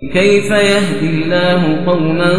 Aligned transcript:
كيف 0.00 0.50
يهدي 0.50 1.10
الله 1.10 1.84
قوما 1.86 2.32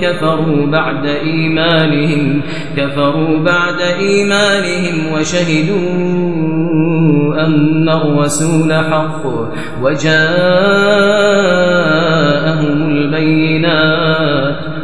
كفروا 0.00 0.66
بعد 0.66 1.06
إيمانهم؟ 1.06 2.42
كفروا 2.76 3.38
بعد 3.38 3.80
إيمانهم 3.80 5.12
وشهدوا 5.12 5.78
أن 7.46 7.88
الرسول 7.88 8.72
حق 8.72 9.26
وجاءهم 9.82 10.30
البينات. 12.90 14.83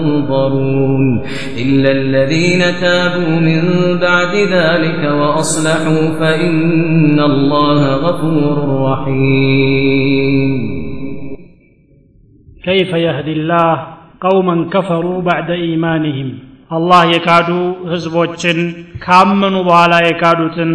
إلا 1.58 1.90
الذين 1.90 2.62
تابوا 2.80 3.34
من 3.40 3.62
بعد 4.00 4.34
ذلك 4.56 5.02
وأصلحوا 5.20 6.04
فإن 6.20 7.20
الله 7.20 7.80
غفور 7.96 8.56
رحيم 8.90 10.52
كيف 12.64 12.90
يهدي 13.06 13.32
الله 13.32 13.74
قوما 14.20 14.56
كفروا 14.74 15.18
بعد 15.22 15.48
إيمانهم 15.62 16.30
አላህ 16.70 17.00
የካዱ 17.14 17.48
ህዝቦችን 17.90 18.58
ካመኑ 19.04 19.56
በኋላ 19.66 19.94
የካዱትን 20.06 20.70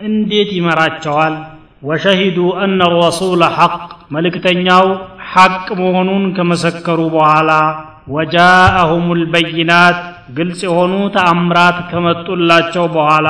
እንዴት 0.00 0.50
ይመራቸዋል 0.58 1.34
ወሸሂዱ 1.82 2.38
አነ 2.64 2.80
ረሱለ 2.94 3.42
ሐቅ 3.56 3.74
መልእክተኛው 4.14 4.86
ሐቅ 5.31 5.67
መሆኑን 5.79 6.23
ከመሰከሩ 6.37 6.99
በኋላ 7.15 7.51
ወጃአሁም 8.13 9.07
ልበይናት 9.19 9.97
ግልጽ 10.37 10.61
የሆኑ 10.67 10.93
ተአምራት 11.15 11.77
ከመጡላቸው 11.89 12.85
በኋላ 12.95 13.27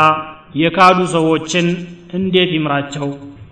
የካዱ 0.55 0.99
ሰዎችን 1.15 1.67
እንዴት 2.13 2.51
ይምራቸው? 2.55 3.07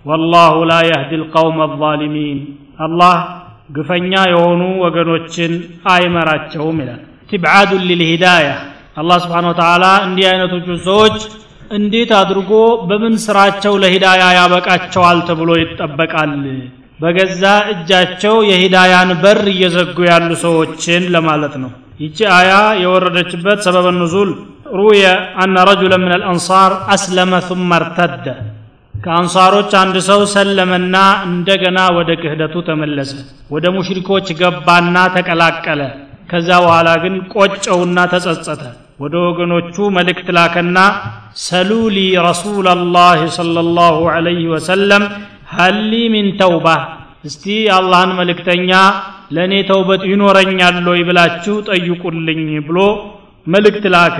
ወላሁ 0.08 0.54
ላ 0.70 0.78
የህዲ 0.88 1.12
ልቀውም 1.22 1.58
አዛሊሚን 1.66 2.38
አላህ 2.84 3.16
ግፈኛ 3.76 4.12
የሆኑ 4.32 4.62
ወገኖችን 4.84 5.52
አይመራቸውም 5.92 6.78
ይላል። 6.82 7.00
ትብዓዱን 7.30 7.84
ሊልሂዳያ 7.88 8.48
አላህ 9.00 9.16
ስብሓን 9.24 9.48
ወተዓላ 9.50 9.84
እንዲህ 10.06 10.26
አይነቶቹ 10.30 10.68
ሰዎች 10.88 11.16
እንዴት 11.70 12.10
አድርጎ 12.20 12.52
በምን 12.88 13.14
ስራቸው 13.24 13.74
ለሂዳያ 13.82 14.22
ያበቃቸዋል 14.38 15.18
ተብሎ 15.28 15.50
ይጠበቃል 15.60 16.30
በገዛ 16.99 17.43
እጃቸው 17.73 18.35
የሂዳያን 18.49 19.09
በር 19.23 19.41
እየዘጉ 19.53 19.97
ያሉ 20.09 20.29
ሰዎችን 20.45 21.05
ለማለት 21.15 21.55
ነው 21.63 21.71
ይቺ 22.03 22.17
አያ 22.37 22.51
የወረደችበት 22.83 23.59
ሰበበ 23.67 23.87
ኑዙል 23.99 24.31
ሩየ 24.77 25.03
አነ 25.43 25.55
ረጁለ 25.69 25.93
ምን 26.03 26.11
አልአንሳር 26.17 26.71
አስለመ 26.95 27.31
ثم 27.49 27.69
ارتد 27.79 28.25
ከአንሳሮች 28.95 29.71
አንድ 29.81 29.95
ሰው 30.07 30.21
ሰለመና 30.33 30.95
እንደገና 31.29 31.79
ወደ 31.97 32.09
ክህደቱ 32.21 32.55
ተመለሰ 32.67 33.11
ወደ 33.53 33.65
ሙሽሪኮች 33.77 34.27
ገባና 34.41 34.95
ተቀላቀለ 35.15 35.81
ከዛ 36.31 36.49
በኋላ 36.65 36.89
ግን 37.03 37.15
ቆጨውና 37.33 37.97
ተጸጸተ 38.13 38.61
ወደ 39.03 39.15
ወገኖቹ 39.25 39.75
መልእክት 39.97 40.27
ላከና 40.37 40.77
ሰሉሊ 41.47 41.97
ረሱላላህ 42.27 43.19
ሰለላሁ 43.39 43.97
ዐለይሂ 44.13 44.41
ወሰለም 44.53 45.03
ሀሊ 45.55 45.91
ሚን 46.13 46.29
ተውባ 46.41 46.67
እስቲ 47.29 47.43
አላህን 47.77 48.11
መልእክተኛ 48.19 48.71
ለእኔ 49.35 49.53
ተውበት 49.69 50.01
ይኖረኛል 50.11 50.79
ወይ 50.93 51.01
ብላችሁ 51.09 51.55
ጠይቁልኝ 51.69 52.41
ብሎ 52.69 52.79
መልእክት 53.47 53.85
ላከ 53.95 54.17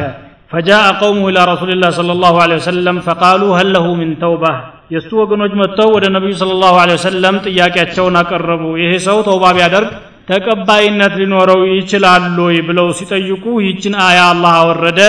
فجاء 0.54 0.86
قومه 1.04 1.26
إلى 1.32 1.42
رسول 1.54 1.70
الله 1.76 1.92
صلى 2.00 2.12
الله 2.16 2.34
عليه 2.44 2.58
وسلم 2.62 2.96
فقالوا 3.08 3.52
هل 3.60 3.68
له 3.76 3.86
من 4.02 4.10
توبة 4.24 4.54
የእሱ 4.94 5.10
ወገኖች 5.22 5.54
መጥተው 5.62 5.90
ወደ 5.96 6.06
ነቢዩ 6.16 6.34
ስለ 6.42 6.52
ላሁ 6.64 6.76
ወሰለም 6.96 7.36
ጥያቄያቸውን 7.46 8.16
አቀረቡ 8.22 8.64
ይሄ 8.82 8.92
ሰው 9.08 9.18
ተውባ 9.28 9.44
ቢያደርግ 9.58 9.92
ተቀባይነት 10.30 11.14
ሊኖረው 11.22 11.62
ይችላል 11.78 12.26
ወይ 12.46 12.58
ብለው 12.68 12.88
ሲጠይቁ 13.00 13.46
ይችን 13.68 13.96
አያ 14.08 14.20
አላህ 14.34 14.54
አወረደ 14.60 15.00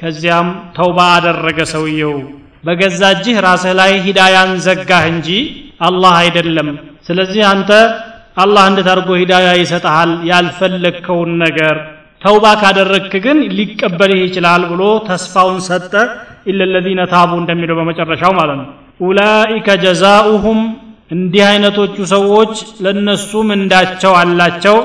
ከዚያም 0.00 0.48
ተውባ 0.78 0.98
አደረገ 1.16 1.58
ሰውየው 1.74 2.16
በገዛ 2.63 3.01
እጅህ 3.15 3.37
ራስህ 3.45 3.73
ላይ 3.79 3.91
ሂዳያን 4.05 4.51
ዘጋህ 4.65 5.05
እንጂ 5.11 5.29
አላህ 5.87 6.13
አይደለም። 6.21 6.69
ስለዚህ 7.07 7.43
አንተ 7.49 7.71
አላህ 8.37 8.63
እንዴት 8.69 8.87
አድርጎ 8.91 9.09
ሂዳያ 9.21 9.47
ይሰጠሃል 9.61 10.11
ያልፈለግከውን 10.29 11.31
ነገር 11.43 11.75
ተውባ 12.21 12.45
ካደረግክ 12.61 13.13
ግን 13.25 13.37
ሊቀበልህ 13.57 14.21
ይችላል 14.25 14.61
ብሎ 14.71 14.81
ተስፋውን 15.07 15.59
ሰጠ። 15.67 15.93
ኢለ 16.49 16.61
ለዚነ 16.73 17.01
ታቡ 17.11 17.31
እንደሚለው 17.41 17.75
በመጨረሻው 17.79 18.31
ማለት 18.39 18.57
ነው። 18.61 18.67
ኡላኢከ 19.03 19.67
ጀዛኡሁም 19.83 20.59
እንዲህ 21.15 21.43
አይነቶቹ 21.49 21.95
ሰዎች 22.13 22.53
ለነሱ 22.85 23.31
ምንዳቸው 23.49 24.13
አላቸው። 24.21 24.77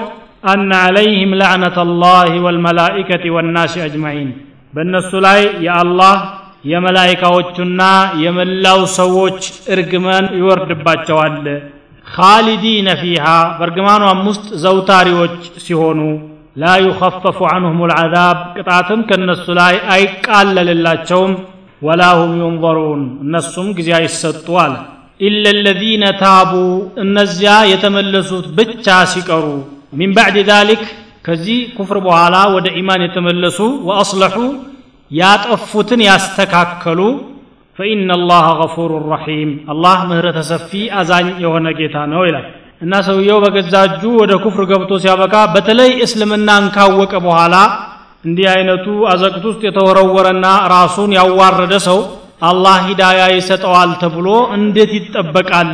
አነ 0.50 0.70
አለይህም 0.86 1.32
ለዕነት 1.40 1.76
አላህ 1.84 2.16
ወልመላኢከት 2.44 3.24
ወናሲ 3.36 3.74
አጅማዒን። 3.86 4.30
በእነሱ 4.74 5.10
ላይ 5.26 5.40
የአላህ 5.66 6.16
የመላይካዎቹና 6.64 7.82
የመላው 8.22 8.80
ሰዎች 8.98 9.40
እርግመን 9.74 10.26
ይወርድባቸዋል። 10.38 11.36
ካሊዲነ 12.06 12.88
ፊሃ 13.00 13.24
በእርግማኗም 13.58 14.20
ውስጥ 14.28 14.46
ዘውታሪዎች 14.62 15.34
ሲሆኑ 15.64 16.00
ላ 16.56 16.70
ዩኸፈፉ 16.84 17.38
አንሁም 17.54 17.80
ልዓዛብ 17.90 18.38
ቅጣትም 18.56 19.00
ከእነሱ 19.08 19.44
ላይ 19.58 19.74
አይቃለልላቸውም 19.94 21.32
ወላ 21.82 22.04
ሁም 22.18 22.32
ዩንظሩን 22.42 23.02
እነሱም 23.24 23.68
ጊዜ 23.78 23.90
አይሰጡ 23.98 24.46
አለ 24.62 24.74
ኢለ 25.20 25.44
ለዚነ 25.58 26.04
ታቡ 26.20 26.52
እነዚያ 27.04 27.52
የተመለሱት 27.72 28.46
ብቻ 28.58 28.86
ሲቀሩ። 29.12 29.44
ሚን 29.98 30.10
ባዕድ 30.16 30.38
ዛሊክ 30.50 30.82
ከዚህ 31.26 31.60
ኩፍር 31.76 31.98
በኋላ 32.04 32.36
ወደ 32.54 32.66
ኢማን 32.80 33.04
የተመለሱ 33.06 33.58
ወአስለሑ 33.88 34.36
ያጠፉትን 35.11 36.01
ያስተካከሉ 36.09 36.99
ፈኢነ 37.77 38.09
አላህ 38.17 38.45
ገፉሩ 38.59 38.91
ረሒም 39.13 39.51
አላህ 39.73 39.97
ምህረተ 40.09 40.39
ሰፊ 40.51 40.71
አዛኝ 40.99 41.27
የሆነ 41.43 41.67
ጌታ 41.79 41.95
ነው 42.13 42.21
ይላል 42.27 42.45
እና 42.85 42.93
ሰውየው 43.07 43.39
በገዛ 43.43 43.75
እጁ 43.89 44.03
ወደ 44.21 44.33
ኩፍር 44.43 44.63
ገብቶ 44.71 44.91
ሲያበቃ 45.03 45.35
በተለይ 45.55 45.91
እስልምናን 46.05 46.65
ካወቀ 46.75 47.13
በኋላ 47.25 47.55
እንዲህ 48.27 48.47
አይነቱ 48.55 48.87
አዘቅት 49.11 49.43
ውስጥ 49.51 49.61
የተወረወረና 49.67 50.45
ራሱን 50.75 51.11
ያዋረደ 51.19 51.73
ሰው 51.87 51.99
አላህ 52.49 52.77
ሂዳያ 52.87 53.21
ይሰጠዋል 53.37 53.91
ተብሎ 54.01 54.27
እንዴት 54.57 54.91
ይጠበቃል 54.99 55.69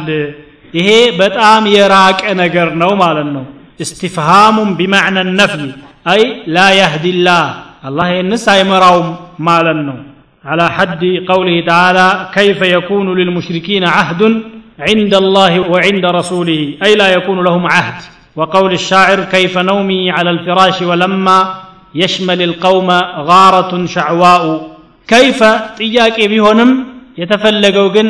ይሄ 0.77 0.89
በጣም 1.21 1.63
የራቀ 1.77 2.21
ነገር 2.43 2.67
ነው 2.81 2.91
ማለት 3.05 3.29
ነው 3.37 3.45
استفهام 3.85 4.57
بمعنى 4.79 5.21
النفي 5.21 5.65
أي 6.13 6.21
لا 6.55 6.67
يهدي 6.81 7.09
الله 7.15 7.43
الله 7.87 8.07
ينس 8.17 8.47
يمراوم 8.61 9.07
مالنو 9.47 9.97
على 10.45 10.65
حد 10.75 11.03
قوله 11.31 11.55
تعالى 11.71 12.07
كيف 12.37 12.59
يكون 12.77 13.07
للمشركين 13.19 13.83
عهد 13.95 14.21
عند 14.87 15.13
الله 15.23 15.53
وعند 15.71 16.05
رسوله 16.19 16.61
أي 16.85 16.91
لا 17.01 17.07
يكون 17.17 17.37
لهم 17.47 17.63
عهد 17.73 17.99
وقول 18.37 18.71
الشاعر 18.79 19.19
كيف 19.35 19.53
نومي 19.71 20.11
على 20.11 20.29
الفراش 20.35 20.77
ولما 20.89 21.39
يشمل 22.01 22.39
القوم 22.49 22.89
غارة 23.29 23.71
شعواء 23.95 24.43
كيف 25.13 25.39
ጥያቄ 25.79 26.17
ቢሆንም 26.31 26.71
የተፈለገው 27.21 27.87
ግን 27.95 28.07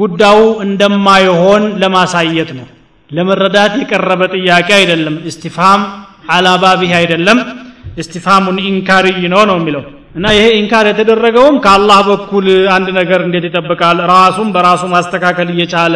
ጉዳዩ 0.00 0.40
እንደማይሆን 0.66 1.62
ለማሳየት 1.82 2.50
ነው 2.58 2.66
ለመረዳት 3.16 3.72
የቀረበ 3.80 4.22
ጥያቄ 4.36 4.68
አይደለም 4.80 5.16
እስቲፍሃም 5.30 5.82
አላባቢህ 6.34 6.92
አይደለም 7.00 7.38
እስቲፍሃሙን 7.97 8.57
ኢንካርይ 8.67 9.19
ነው 9.33 9.41
ነው 9.49 9.57
የሚለው። 9.59 9.83
እና 10.17 10.27
ይሄ 10.35 10.45
ኢንካር 10.59 10.85
የተደረገውም 10.89 11.55
ከአላህ 11.63 11.99
በኩል 12.09 12.45
አንድ 12.75 12.87
ነገር 12.99 13.19
እንዴት 13.25 13.45
ይጠብቃል? 13.47 13.97
ራሱም 14.13 14.47
በራሱ 14.55 14.83
ማስተካከል 14.93 15.49
እየቻለ 15.53 15.95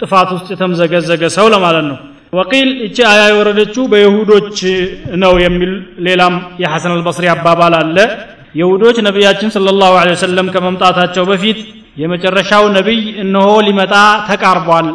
ጥፋት 0.00 0.28
ውስጥ 0.36 0.48
የተምዘገዘገ 0.54 1.22
ሰው 1.36 1.46
ለማለት 1.54 1.84
ነው። 1.90 1.98
ወቂል 2.32 2.68
እቺ 2.86 2.96
አያ 3.10 3.22
የወረደችው 3.30 3.84
በይሁዶች 3.92 4.58
ነው 5.22 5.32
የሚል 5.44 5.72
ሌላም 6.06 6.34
የሐሰን 6.62 6.92
አልበስሪ 6.94 7.26
አባባል 7.34 7.74
አለ። 7.80 7.96
የሁዶች 8.54 8.96
ነቢያችን 9.06 9.52
ስለ 9.54 9.68
ላሁ 9.78 9.94
ወሰለም 10.10 10.48
ከመምጣታቸው 10.54 11.24
በፊት 11.30 11.60
የመጨረሻው 11.96 12.64
ነቢይ 12.76 13.02
እነሆ 13.24 13.48
ሊመጣ 13.66 13.94
ተቃርቧል። 14.28 14.88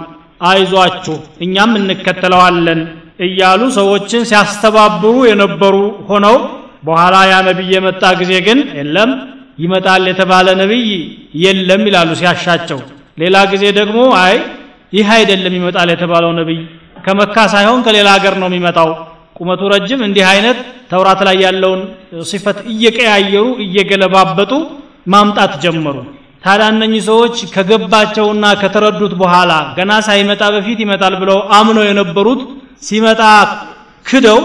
አይዟችሁ 0.50 1.16
እኛም 1.46 1.72
እንከተለዋለን 1.80 2.82
እያሉ 3.20 3.62
ሰዎችን 3.78 4.22
ሲያስተባብሩ 4.30 5.14
የነበሩ 5.30 5.76
ሆነው 6.10 6.36
በኋላ 6.88 7.16
ያ 7.32 7.38
ነቢይ 7.48 7.72
የመጣ 7.76 8.04
ጊዜ 8.20 8.34
ግን 8.46 8.60
የለም 8.78 9.12
ይመጣል 9.64 10.04
የተባለ 10.12 10.48
ነቢይ 10.62 10.86
የለም 11.44 11.82
ይላሉ 11.90 12.10
ሲያሻቸው። 12.20 12.80
ሌላ 13.22 13.38
ጊዜ 13.54 13.64
ደግሞ 13.80 14.00
አይ 14.22 14.36
ይህ 14.94 15.08
አይደለም 15.16 15.54
ይመጣል 15.60 15.90
የተባለው 15.94 16.32
ነቢይ 16.40 16.60
ከመካ 17.06 17.36
ሳይሆን 17.54 17.82
ከሌላ 17.86 18.08
ሀገር 18.18 18.36
ነው 18.42 18.48
የሚመጣው። 18.50 18.90
ቁመቱ 19.40 19.62
ረጅም 19.74 20.02
እንዲህ 20.08 20.26
አይነት 20.32 20.58
ተውራት 20.92 21.22
ላይ 21.28 21.36
ያለውን 21.46 21.82
ሲፈት 22.30 22.58
እየቀያየሩ 22.72 23.46
እየገለባበጡ 23.66 24.52
ማምጣት 25.14 25.54
ጀመሩ። 25.64 25.98
ታዲያ 26.44 26.68
እነኚህ 26.74 27.02
ሰዎች 27.10 27.36
ከገባቸውና 27.54 28.46
ከተረዱት 28.62 29.14
በኋላ 29.22 29.52
ገና 29.78 29.92
ሳይመጣ 30.08 30.42
በፊት 30.56 30.80
ይመጣል 30.86 31.16
ብለው 31.22 31.40
አምነው 31.58 31.84
የነበሩት 31.88 32.42
ሲመጣ 32.84 33.22
ክደው 34.06 34.40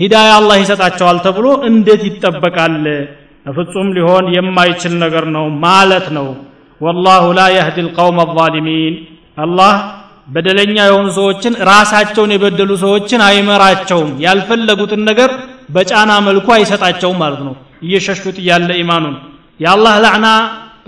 ሂዳያ 0.00 0.30
አላህ 0.38 0.56
ይሰጣቸዋል 0.62 1.18
ተብሎ 1.24 1.46
እንዴት 1.68 2.02
ይጠበቃል? 2.08 2.84
በፍጹም 3.46 3.88
ሊሆን 3.96 4.24
የማይችል 4.36 4.94
ነገር 5.02 5.24
ነው 5.34 5.44
ማለት 5.64 6.06
ነው። 6.16 6.28
ወላሁ 6.80 7.24
ላ 7.38 7.42
የህዲ 7.54 7.78
ልቀውም 7.86 8.18
አዛሊሚን 8.24 8.94
አላህ 9.38 9.74
በደለኛ 10.28 10.76
የሆኑ 10.86 11.06
ሰዎችን 11.18 11.54
ራሳቸውን 11.70 12.30
የበደሉ 12.34 12.70
ሰዎችን 12.84 13.20
አይመራቸውም። 13.28 14.10
ያልፈለጉትን 14.24 15.02
ነገር 15.10 15.30
በጫና 15.74 16.12
መልኩ 16.28 16.46
አይሰጣቸውም 16.56 17.18
ማለት 17.22 17.42
ነው። 17.48 17.54
እየሸሹት 17.82 18.36
እያለ 18.42 18.70
ኢማኑን። 18.82 19.16
የአላህ 19.60 19.94
ላዕና 20.04 20.26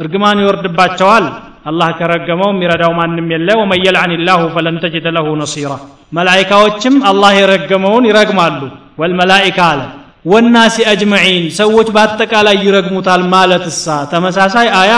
እርግማን 0.03 0.41
ይወርድባቸዋል 0.43 1.27
አላህ 1.67 1.89
ከረገመው 1.99 2.51
የሚረዳው 2.53 2.93
ማንም 2.99 3.29
የለ። 3.35 3.49
ወመን 3.61 3.81
የልዓን 3.85 4.13
ላሁ 4.29 4.43
ፈለን 4.55 4.77
ተጅደ 4.83 5.07
ለሁ 5.17 5.29
ነሲራ። 5.41 5.73
መላይካዎችም 6.17 6.97
አላህ 7.11 7.31
የረገመውን 7.39 8.05
ይረግማሉ። 8.11 8.61
ወልመላኢካ 9.01 9.59
አለ። 9.71 9.81
ወናሲ 10.25 10.77
አጅመዒን 10.91 11.45
ሰዎች 11.59 11.89
በአጠቃላይ 11.95 12.57
ይረግሙታል 12.67 13.23
ማለት 13.35 13.65
እሳ 13.73 13.85
ተመሳሳይ 14.13 14.69
አያ 14.81 14.93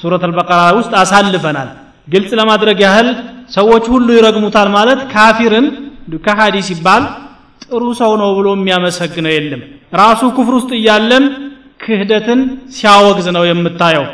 ሱረት 0.00 0.22
አልበቀራ 0.28 0.60
ውስጥ 0.78 0.92
አሳልፈናል። 1.02 1.68
ግልጽ 2.08 2.30
ለማድረግ 2.40 2.78
ያህል 2.86 3.08
ሰዎች 3.56 3.84
ሁሉ 3.92 4.08
ይረግሙታል 4.16 4.68
ማለት 4.76 5.00
ካፊርን 5.12 5.66
ከሃዲ 6.26 6.56
ሲባል 6.68 7.02
ጥሩ 7.64 7.82
ሰው 8.00 8.12
ነው 8.20 8.30
ብሎ 8.38 8.48
የሚያመሰግነው 8.56 9.32
የለም። 9.34 9.60
ራሱ 9.94 10.20
ኩፍር 10.36 10.54
ውስጥ 10.58 10.70
እያለም 10.78 11.24
ክህደትን 11.84 12.40
ሲያወግዝ 12.74 13.26
ነው 13.36 13.44
የምታየው 13.48 14.04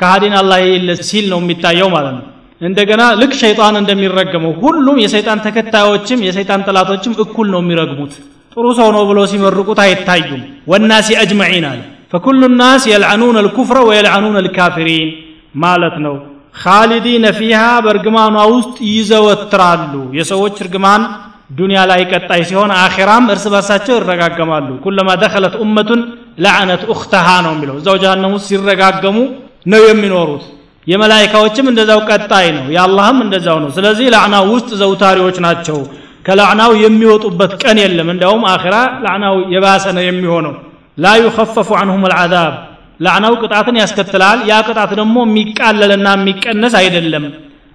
ከሃዲን 0.00 0.34
አላህ 0.40 0.60
የለ 0.66 0.90
ሲል 1.08 1.26
ነው 1.32 1.40
የሚታየው 1.42 1.88
ማለት 1.94 2.14
ነው 2.18 2.24
እንደገና 2.60 3.02
ልክ 3.20 3.32
ሸይጣን 3.40 3.74
እንደሚረገመው 3.80 4.52
ሁሉም 4.62 4.96
የሰይጣን 5.02 5.42
ተከታዮችም 5.46 6.20
የሰይጣን 6.26 6.64
ጠላቶችም 6.68 7.14
እኩል 7.24 7.48
ነው 7.54 7.60
የሚረግሙት 7.62 8.14
ጥሩ 8.56 8.66
ሰው 8.78 8.88
ነው 8.96 9.02
ብሎ 9.10 9.18
ሲመርቁት 9.30 9.78
አይታዩም 9.84 10.42
ወናሲ 10.72 11.16
አጅመዒን 11.22 11.66
አለ 11.70 11.80
ፈኩሉ 12.12 12.42
ናስ 12.58 12.82
የልዓኑን 12.90 13.36
አልኩፍረ 13.40 13.78
ወየልዓኑን 13.88 14.36
አልካፊሪን 14.40 15.08
ማለት 15.64 15.96
ነው 16.04 16.14
ካሊዲነ 16.54 17.26
ፊሃ 17.38 17.60
በእርግማኗ 17.84 18.36
ውስጥ 18.52 18.76
ይዘወትራሉ 18.90 19.94
የሰዎች 20.18 20.56
እርግማን 20.64 21.02
ዱንያ 21.58 21.80
ላይ 21.90 22.02
ቀጣይ 22.12 22.42
ሲሆን 22.48 22.70
አኼራም 22.78 23.24
እርስ 23.32 23.44
በርሳቸው 23.52 23.94
ይረጋገማሉ 23.98 24.68
ኩለማ 24.84 25.10
ደኸለት 25.22 25.56
ኡመቱን 25.64 26.00
ለዓነት 26.44 26.82
ኡክተሃ 26.94 27.26
ነው 27.46 27.52
የሚለው 27.54 27.76
እዛው 27.80 27.96
ጀሃነም 28.04 28.32
ውስጥ 28.36 28.46
ሲረጋገሙ 28.52 29.18
ነው 29.66 29.82
የሚኖሩት። 29.88 30.44
የመላይካዎችም 30.86 31.66
እንደዛው 31.70 32.00
ቀጣይ 32.08 32.46
ነው 32.56 32.64
የአላህም 32.74 33.18
እንደዛው 33.24 33.58
ነው። 33.62 33.70
ስለዚህ 33.76 34.06
ላዕናው 34.14 34.44
ውስጥ 34.54 34.70
ዘውታሪዎች 34.80 35.36
ናቸው። 35.44 35.78
ከላዕናው 36.26 36.72
የሚወጡበት 36.82 37.52
ቀን 37.62 37.78
የለም። 37.82 38.08
እንዲያውም 38.12 38.44
አኺራ 38.52 38.74
ላዕናው 39.04 39.36
የባሰ 39.54 39.84
ነው 39.96 40.04
የሚሆነው። 40.06 40.54
ላ 40.98 41.12
ዩኸፈፉ 41.22 41.68
አንሁም 41.80 42.04
አልዓዛብ። 42.08 42.52
ላዕናው 43.00 43.34
ቅጣትን 43.42 43.76
ያስከትላል። 43.80 44.38
ያ 44.50 44.60
ቅጣት 44.66 44.90
ደግሞ 45.00 45.16
የሚቃለልና 45.26 46.08
የሚቀነስ 46.18 46.74
አይደለም። 46.80 47.24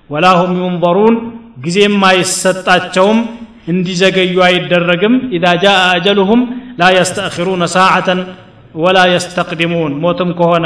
ወላ 0.10 0.28
ሁም 0.40 0.54
ዩንظሩን 0.62 1.16
ጊዜም 1.66 1.98
አይሰጣቸውም 2.10 3.18
እንዲዘገዩ 3.74 4.36
አይደረግም። 4.48 5.16
ኢዛ 5.38 5.46
ጃአ 5.64 5.82
አጀሉሁም 5.96 6.42
ላ 6.80 6.92
የስተእኽሩነ 6.96 7.64
ሳዓተን 7.74 8.20
ወላ 8.76 8.98
የስተቅድሙን 9.12 9.94
ሞትም 10.04 10.32
ከሆነ 10.40 10.66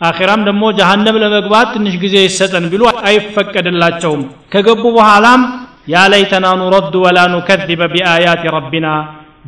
አኺራም 0.00 0.40
ደግሞ 0.48 0.64
ጀሃነም 0.78 1.16
ለመግባት 1.22 1.68
ትንሽ 1.74 1.94
ጊዜ 2.02 2.16
ይሰጠን 2.24 2.66
ቢሉ 2.72 2.82
አይፈቀድላቸውም። 3.08 4.22
ከገቡ 4.52 4.82
በኋላም 4.96 5.40
ያ 5.92 6.02
ለይተና 6.12 6.46
ኑረድ 6.60 6.94
ወላ 7.04 7.18
ኑከذበ 7.32 7.82
ቢአያት 7.92 8.42
ረቢና 8.56 8.86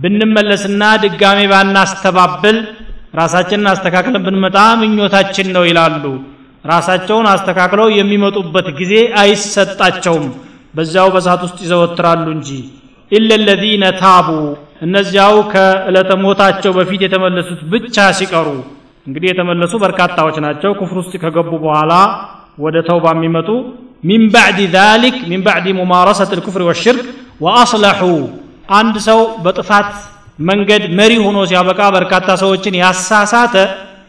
ብንመለስና 0.03 0.83
ድጋሜ 1.03 1.39
ባናስተባብል 1.53 2.59
ራሳችንን 3.19 3.69
አስተካክለን 3.73 4.25
ብንመጣ 4.27 4.57
ምኞታችን 4.81 5.49
ነው 5.57 5.65
ይላሉ። 5.69 6.05
ራሳቸውን 6.65 7.27
አስተካክለው 7.33 7.89
የሚመጡበት 7.99 8.67
ጊዜ 8.81 8.93
አይሰጣቸውም። 9.23 10.27
በዚያው 10.75 11.09
በሳት 11.15 11.41
ውስጥ 11.47 11.59
ይዘወትራሉ 11.65 12.27
እንጂ። 12.37 12.49
ኢለ 13.13 13.31
ለዚነ 13.47 13.85
ታቡ 14.03 14.29
እነዚያው 14.87 15.35
ከዕለተ 15.53 16.11
ሞታቸው 16.25 16.73
በፊት 16.77 17.01
የተመለሱት 17.07 17.61
ብቻ 17.73 17.97
ሲቀሩ 18.19 18.49
እንግዲህ 19.11 19.29
የተመለሱ 19.31 19.73
በርካታዎች 19.83 20.37
ናቸው። 20.45 20.71
ኩፍር 20.81 20.97
ውስጥ 21.01 21.15
ከገቡ 21.23 21.51
በኋላ 21.65 21.93
ወደ 22.65 22.77
ተውባ 22.89 23.07
የሚመጡ 23.17 23.49
ሚን 24.05 24.23
ባዕድ 24.35 24.59
ዛሊክ 24.75 25.17
ሚን 25.31 25.41
ባዕድ 25.47 25.67
ሙማረሰት 25.79 26.31
ልኩፍር 26.39 26.63
ወሽርክ 26.69 27.01
ወአስለሑ 27.45 28.03
አንድ 28.73 28.97
ሰው 29.07 29.21
በጥፋት 29.45 29.89
መንገድ 30.41 30.83
መሪ 30.99 31.13
ሆኖ 31.25 31.39
ሲያበቃ 31.51 31.81
በርካታ 31.97 32.29
ሰዎችን 32.43 32.75
ያሳሳተ 32.83 33.55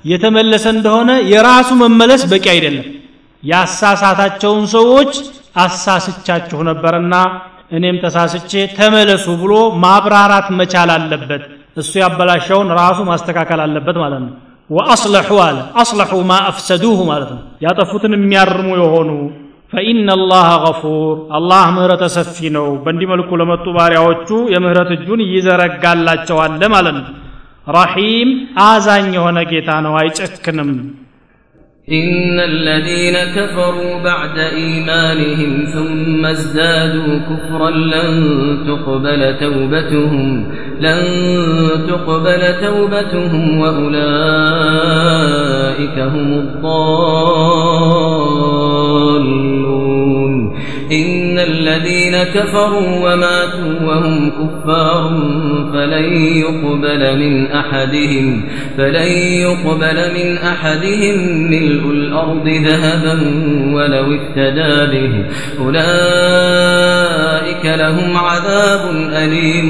የተመለሰ 0.06 0.66
እንደሆነ 0.76 1.12
የራሱ 1.32 1.70
መመለስ 1.82 2.22
በቂ 2.32 2.46
አይደለም። 2.54 2.86
ያሳሳታቸውን 3.44 4.66
ሰዎች 4.76 5.12
አሳስቻችሁ 5.64 6.60
ነበርና 6.70 7.16
እኔም 7.72 7.98
ተሳስቼ 8.04 8.52
ተመለሱ 8.78 9.26
ብሎ 9.42 9.54
ማብራራት 9.84 10.48
መቻል 10.60 10.90
አለበት። 10.96 11.44
እሱ 11.78 11.92
ያበላሸውን 12.04 12.70
ራሱ 12.80 13.00
ማስተካከል 13.10 13.60
አለበት 13.66 13.98
ማለት 14.04 14.22
ነው 14.26 14.32
ወአስለሑ 14.72 15.30
አለ። 15.46 15.58
አስለሑ 15.82 16.12
ማ 16.24 16.38
አፍሰዱሁ 16.50 17.00
ማለት 17.10 17.30
ነው። 17.36 17.42
ያጠፉትን 17.66 18.14
የሚያርሙ 18.18 18.68
የሆኑ 18.82 19.10
ፈኢነ 19.74 20.10
ላህ 20.24 20.50
ገፉር 20.64 21.18
አላህ 21.38 21.66
ምህረተ 21.76 22.06
ሰፊ 22.16 22.38
ነው። 22.56 22.68
በእንዲህ 22.84 23.08
መልኩ 23.12 23.30
ለመጡ 23.42 23.66
ባሪያዎቹ 23.78 24.30
የምህረት 24.54 24.90
እጁን 24.96 25.22
ይዘረጋላቸዋል 25.28 26.64
ማለት 26.76 26.96
ነው። 26.98 27.06
ረሒም 27.68 28.30
አዛኝ 28.66 29.08
የሆነ 29.18 29.40
ጌታ 29.52 29.70
ነው። 29.86 29.94
አይጨክንም 30.00 30.72
إن 31.92 32.40
الذين 32.40 33.16
كفروا 33.36 34.00
بعد 34.04 34.38
إيمانهم 34.38 35.66
ثم 35.74 36.26
ازدادوا 36.26 37.20
كفرا 37.20 37.70
لن 37.70 38.58
تقبل 38.68 39.38
توبتهم 39.40 40.48
لن 40.80 41.02
تقبل 41.88 42.42
توبتهم 42.62 43.60
وأولئك 43.60 44.00
هم 46.00 46.34
الضالون 46.34 47.62
إن 50.92 51.40
الذين 51.40 52.24
كفروا 52.24 52.88
وماتوا 52.88 53.88
وهم 53.88 54.30
كفار 54.30 55.10
فلن 55.74 56.14
يقبل 56.16 57.20
من 57.20 57.48
أحدهم 57.48 58.44
فلن 58.78 59.08
يقبل 59.46 60.14
من 60.14 60.38
أحدهم 60.38 61.18
ملء 61.52 61.92
الأرض 61.92 62.48
ذهبا 62.48 63.14
ولو 63.76 64.16
افتدى 64.16 64.92
به 64.92 65.26
أولئك 65.66 67.66
لهم 67.66 68.18
عذاب 68.18 68.96
أليم 69.24 69.70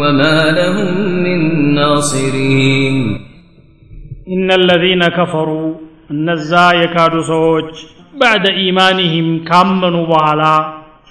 وما 0.00 0.50
لهم 0.50 1.22
من 1.22 1.74
ناصرين 1.74 3.20
إن 4.28 4.52
الذين 4.52 5.00
كفروا 5.00 5.74
النزا 6.10 6.72
يكاد 6.72 7.20
سوج 7.20 7.99
ባዕደ 8.20 8.46
ኢማኒህም 8.66 9.30
ካመኑ 9.48 9.96
በኋላ 10.12 10.42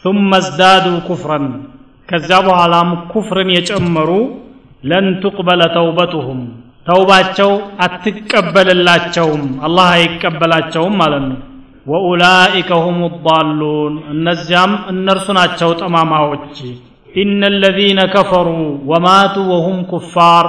ثم 0.05 0.29
ازدادوا 0.41 0.99
كفرا. 1.07 1.39
ከዚያ 2.09 2.37
በኋላም 2.47 2.89
ኩፍርን 3.11 3.49
የጨመሩ 3.55 4.09
ለን 4.89 5.07
ትቅበለ 5.23 5.61
ተውበቱሁም 5.75 6.39
ተውባቸው 6.87 7.51
አትቀበልላቸውም 7.85 9.43
አላህ 9.65 9.87
አይቀበላቸውም 9.95 10.95
ማለት 11.01 11.23
ነው 11.29 11.39
ወኡላኢከ 11.85 12.71
ሁም 12.85 12.97
ዳሉን 13.25 13.93
እነዚያም 14.13 14.71
እነርሱ 14.93 15.27
ናቸው 15.39 15.69
ጠማማዎች 15.81 16.55
ኢነ 17.15 17.41
አለዚነ 17.51 17.99
ከፈሩ 18.13 18.47
ወማቱ 18.91 19.35
ወሁም 19.53 19.77
ኩፋር 19.91 20.47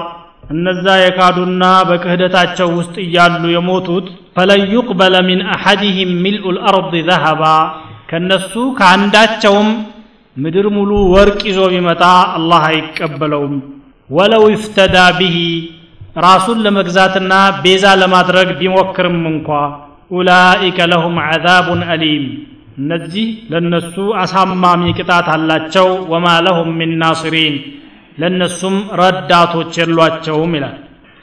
እነዛ 0.51 0.87
የካዱና 1.01 1.65
በክህደታቸው 1.89 2.69
ውስጥ 2.79 2.95
እያሉ 3.05 3.43
የሞቱት 3.53 4.07
ፈለን 4.37 4.63
ዩቅበለ 4.75 5.15
ሚን 5.29 5.41
አሐድህም 5.55 6.13
ሚልኡ 6.25 6.45
ልአርድ 6.57 6.95
ዘሀባ 7.09 7.43
ከእነሱ 8.11 8.53
ከአንዳቸውም 8.79 9.69
ምድር 10.37 10.67
ሙሉ 10.77 10.91
ወርቅ 11.15 11.41
ይዞ 11.49 11.61
ቢመጣ 11.73 12.03
አላህ 12.37 12.63
አይቀበለውም። 12.71 13.55
ወለው 14.11 14.45
ይፍተዳ 14.53 14.97
ብሂ 15.19 15.37
ራሱን 16.25 16.59
ለመግዛትና 16.65 17.33
ቤዛ 17.65 17.85
ለማድረግ 18.01 18.49
ቢሞክርም 18.61 19.19
እንኳ 19.33 19.49
ኡላኢከ 20.13 20.79
ለሁም 20.93 21.17
ዓዛቡን 21.27 21.83
አሊም። 21.93 22.25
እነዚህ 22.81 23.29
ለነሱ 23.53 23.95
አሳማሚ 24.23 24.83
ቅጣት 24.99 25.29
አላቸው። 25.35 25.89
ወማ 26.13 26.27
ለሁም 26.47 26.71
ሚን 26.81 26.93
ናስሪን 27.03 27.55
ለእነሱም 28.22 28.76
ረዳቶች 29.02 29.74
የሏቸውም 29.82 30.54
ይላል 30.58 30.76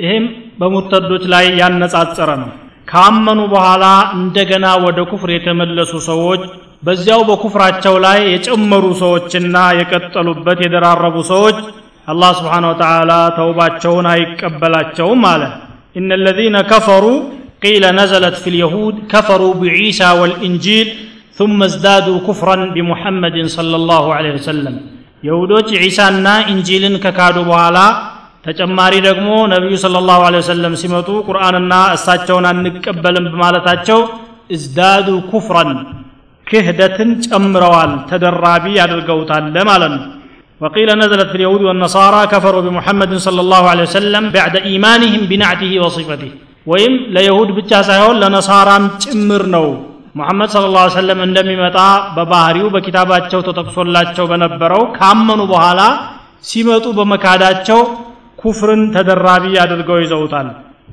ይህም 0.04 0.24
በሙርተዶች 0.60 1.24
ላይ 1.34 1.46
ያነጻጸረ 1.60 2.30
ነው 2.42 2.50
ካመኑ 2.90 3.40
በኋላ 3.54 3.84
እንደገና 4.18 4.66
ወደ 4.86 5.00
ኩፍር 5.10 5.30
የተመለሱ 5.34 5.92
ሰዎች 6.10 6.42
በዚያው 6.86 7.20
በኩፍራቸው 7.28 7.94
ላይ 8.06 8.20
የጨመሩ 8.34 8.84
ሰዎችና 9.02 9.56
የቀጠሉበት 9.80 10.60
የደራረቡ 10.64 11.16
ሰዎች 11.32 11.58
አላህ 12.12 12.30
ስብሓን 12.38 12.64
ወተዓላ 12.70 13.12
ተውባቸውን 13.38 14.08
አይቀበላቸውም 14.14 15.22
አለ 15.32 15.42
إن 15.98 16.10
الذين 16.12 16.56
كفروا 16.72 17.18
قيل 17.62 17.84
نزلت 18.00 18.36
في 18.42 18.48
اليهود 18.50 18.94
كفروا 19.12 19.54
بعيسى 19.54 20.08
والإنجيل 20.20 20.88
ثم 21.38 21.58
ازدادوا 21.62 22.18
كفرا 22.28 22.56
بمحمد 22.74 23.36
صلى 23.56 23.76
الله 23.76 24.04
عليه 24.16 24.32
وسلم 24.38 24.74
የሁዶች 25.27 25.69
ዒሳና 25.83 26.27
እንጂልን 26.51 26.95
ከካዱ 27.03 27.37
በኋላ 27.49 27.77
ተጨማሪ 28.47 28.93
ደግሞ 29.07 29.29
ነቢዩ 29.53 29.77
ስለ 29.83 30.01
ላሁ 30.09 30.21
ለ 30.35 30.41
ሲመጡ 30.83 31.07
ቁርአንና 31.29 31.73
እሳቸውን 31.95 32.45
አንቀበልም 32.51 33.25
በማለታቸው 33.33 33.99
እዝዳዱ 34.57 35.07
ኩፍረን 35.31 35.71
ክህደትን 36.47 37.09
ጨምረዋል 37.25 37.93
ተደራቢ 38.11 38.65
አድርገውታል 38.85 39.47
ማለት 39.71 39.91
ነው። 39.95 40.05
وقيل 40.61 40.89
نزلت 41.01 41.29
في 41.31 41.37
اليهود 41.39 41.61
والنصارى 41.61 42.21
كفروا 42.27 42.61
بمحمد 42.61 43.11
صلى 43.17 43.41
الله 43.41 43.63
عليه 43.71 43.83
وسلم 43.83 44.23
بعد 44.29 44.53
إيمانهم 44.69 45.21
بنعته 45.31 45.71
وصفته 45.79 46.31
وإم 46.65 46.93
ليهود 47.15 47.49
بتشا 47.57 47.81
سايون 47.81 48.15
لنصارى 48.23 48.75
ጭምር 49.03 49.43
ነው። 49.55 49.67
ሙሐመድ 50.17 50.49
ስለ 50.53 50.65
ላ 50.75 50.83
ሰለም 50.97 51.19
እንደሚመጣ 51.27 51.77
በባህሪው 52.15 52.67
በኪታባቸው 52.75 53.39
ተጠቅሶላቸው 53.47 54.25
በነበረው 54.31 54.83
ካመኑ 54.97 55.41
በኋላ 55.51 55.81
ሲመጡ 56.49 56.85
በመካዳቸው 56.99 57.79
ኩፍርን 58.41 58.81
ተደራቢ 58.95 59.45
አድርገው 59.63 59.99
ይዘውታል። 60.03 60.47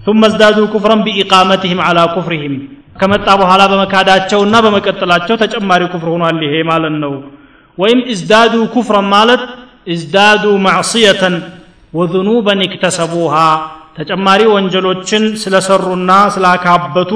ثم 0.06 0.20
ازدادوا 0.30 0.70
كفرا 0.74 0.96
بإقامتهم 1.06 1.78
على 1.86 2.02
كفرهم. 2.14 2.54
ከመጣ 3.00 3.26
በኋላ 3.40 3.62
በመካዳቸውና 3.72 4.54
በመቀጠላቸው 4.64 5.34
ተጨማሪ 5.42 5.82
ኩፍር 5.92 6.08
ሆኗል። 6.14 6.38
ይሄ 6.46 6.54
ማለት 6.70 6.94
ነው። 7.04 7.12
ወይም 7.78 8.00
እዝዳዱ 8.14 8.54
ኩፍረን 8.74 9.06
ማለት 9.14 9.42
እዝዳዱ 9.94 10.44
ማዕስየተን 10.66 11.34
ወذኑበን 11.92 12.60
እክተሰቡሃ። 12.66 13.34
ተጨማሪ 13.98 14.40
ወንጀሎችን 14.54 15.24
ስለሰሩና 15.42 16.10
ስላካበቱ 16.34 17.12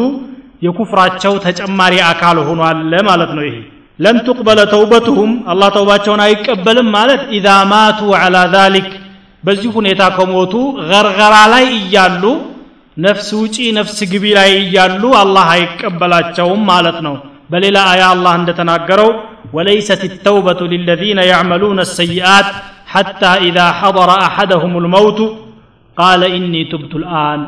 የኩፍራቸው 0.66 1.34
ተጨማሪ 1.46 1.94
አካል 2.12 2.38
ሆኗል 2.50 2.80
ማለት 3.10 3.32
ነው 3.38 3.44
ይሄ 3.48 3.58
ለን 4.00 4.18
ትቅበለ 4.28 4.60
ተውበትሁም 4.74 5.32
አላህ 5.52 5.70
ተውባቸውን 5.78 6.22
አይቀበልም 6.28 6.88
ማለት 6.98 7.22
ኢዛ 7.38 7.48
ማቱ 7.72 8.00
ዐላ 8.22 8.38
ዛሊክ 8.56 8.88
በዚህ 9.44 9.72
ሁኔታ 9.80 10.02
ከሞቱ 10.18 10.54
ገርገራ 10.92 11.36
ላይ 11.54 11.66
እያሉ 11.82 12.24
ነፍስ 12.98 13.28
ውጪ 13.42 13.58
ነፍስ 13.78 13.98
ግቢ 14.12 14.26
ላይ 14.40 14.52
እያሉ 14.64 15.04
አላህ 15.22 15.48
አይቀበላቸውም 15.58 16.64
ማለት 16.72 16.98
ነው 17.08 17.16
በሌላ 17.54 17.78
አያ 17.94 18.04
አላህ 18.16 18.34
እንደተናገረው 18.42 19.12
وليست 19.54 20.02
التوبة 20.04 20.62
للذين 20.74 21.20
يعملون 21.32 21.78
السيئات 21.80 22.50
حتى 22.88 23.32
إذا 23.48 23.68
حضر 23.72 24.10
أحدهم 24.28 24.74
الموت 24.78 25.20
قال 25.98 26.22
إني 26.38 26.62
تبت 26.64 26.94
الآن 26.96 27.40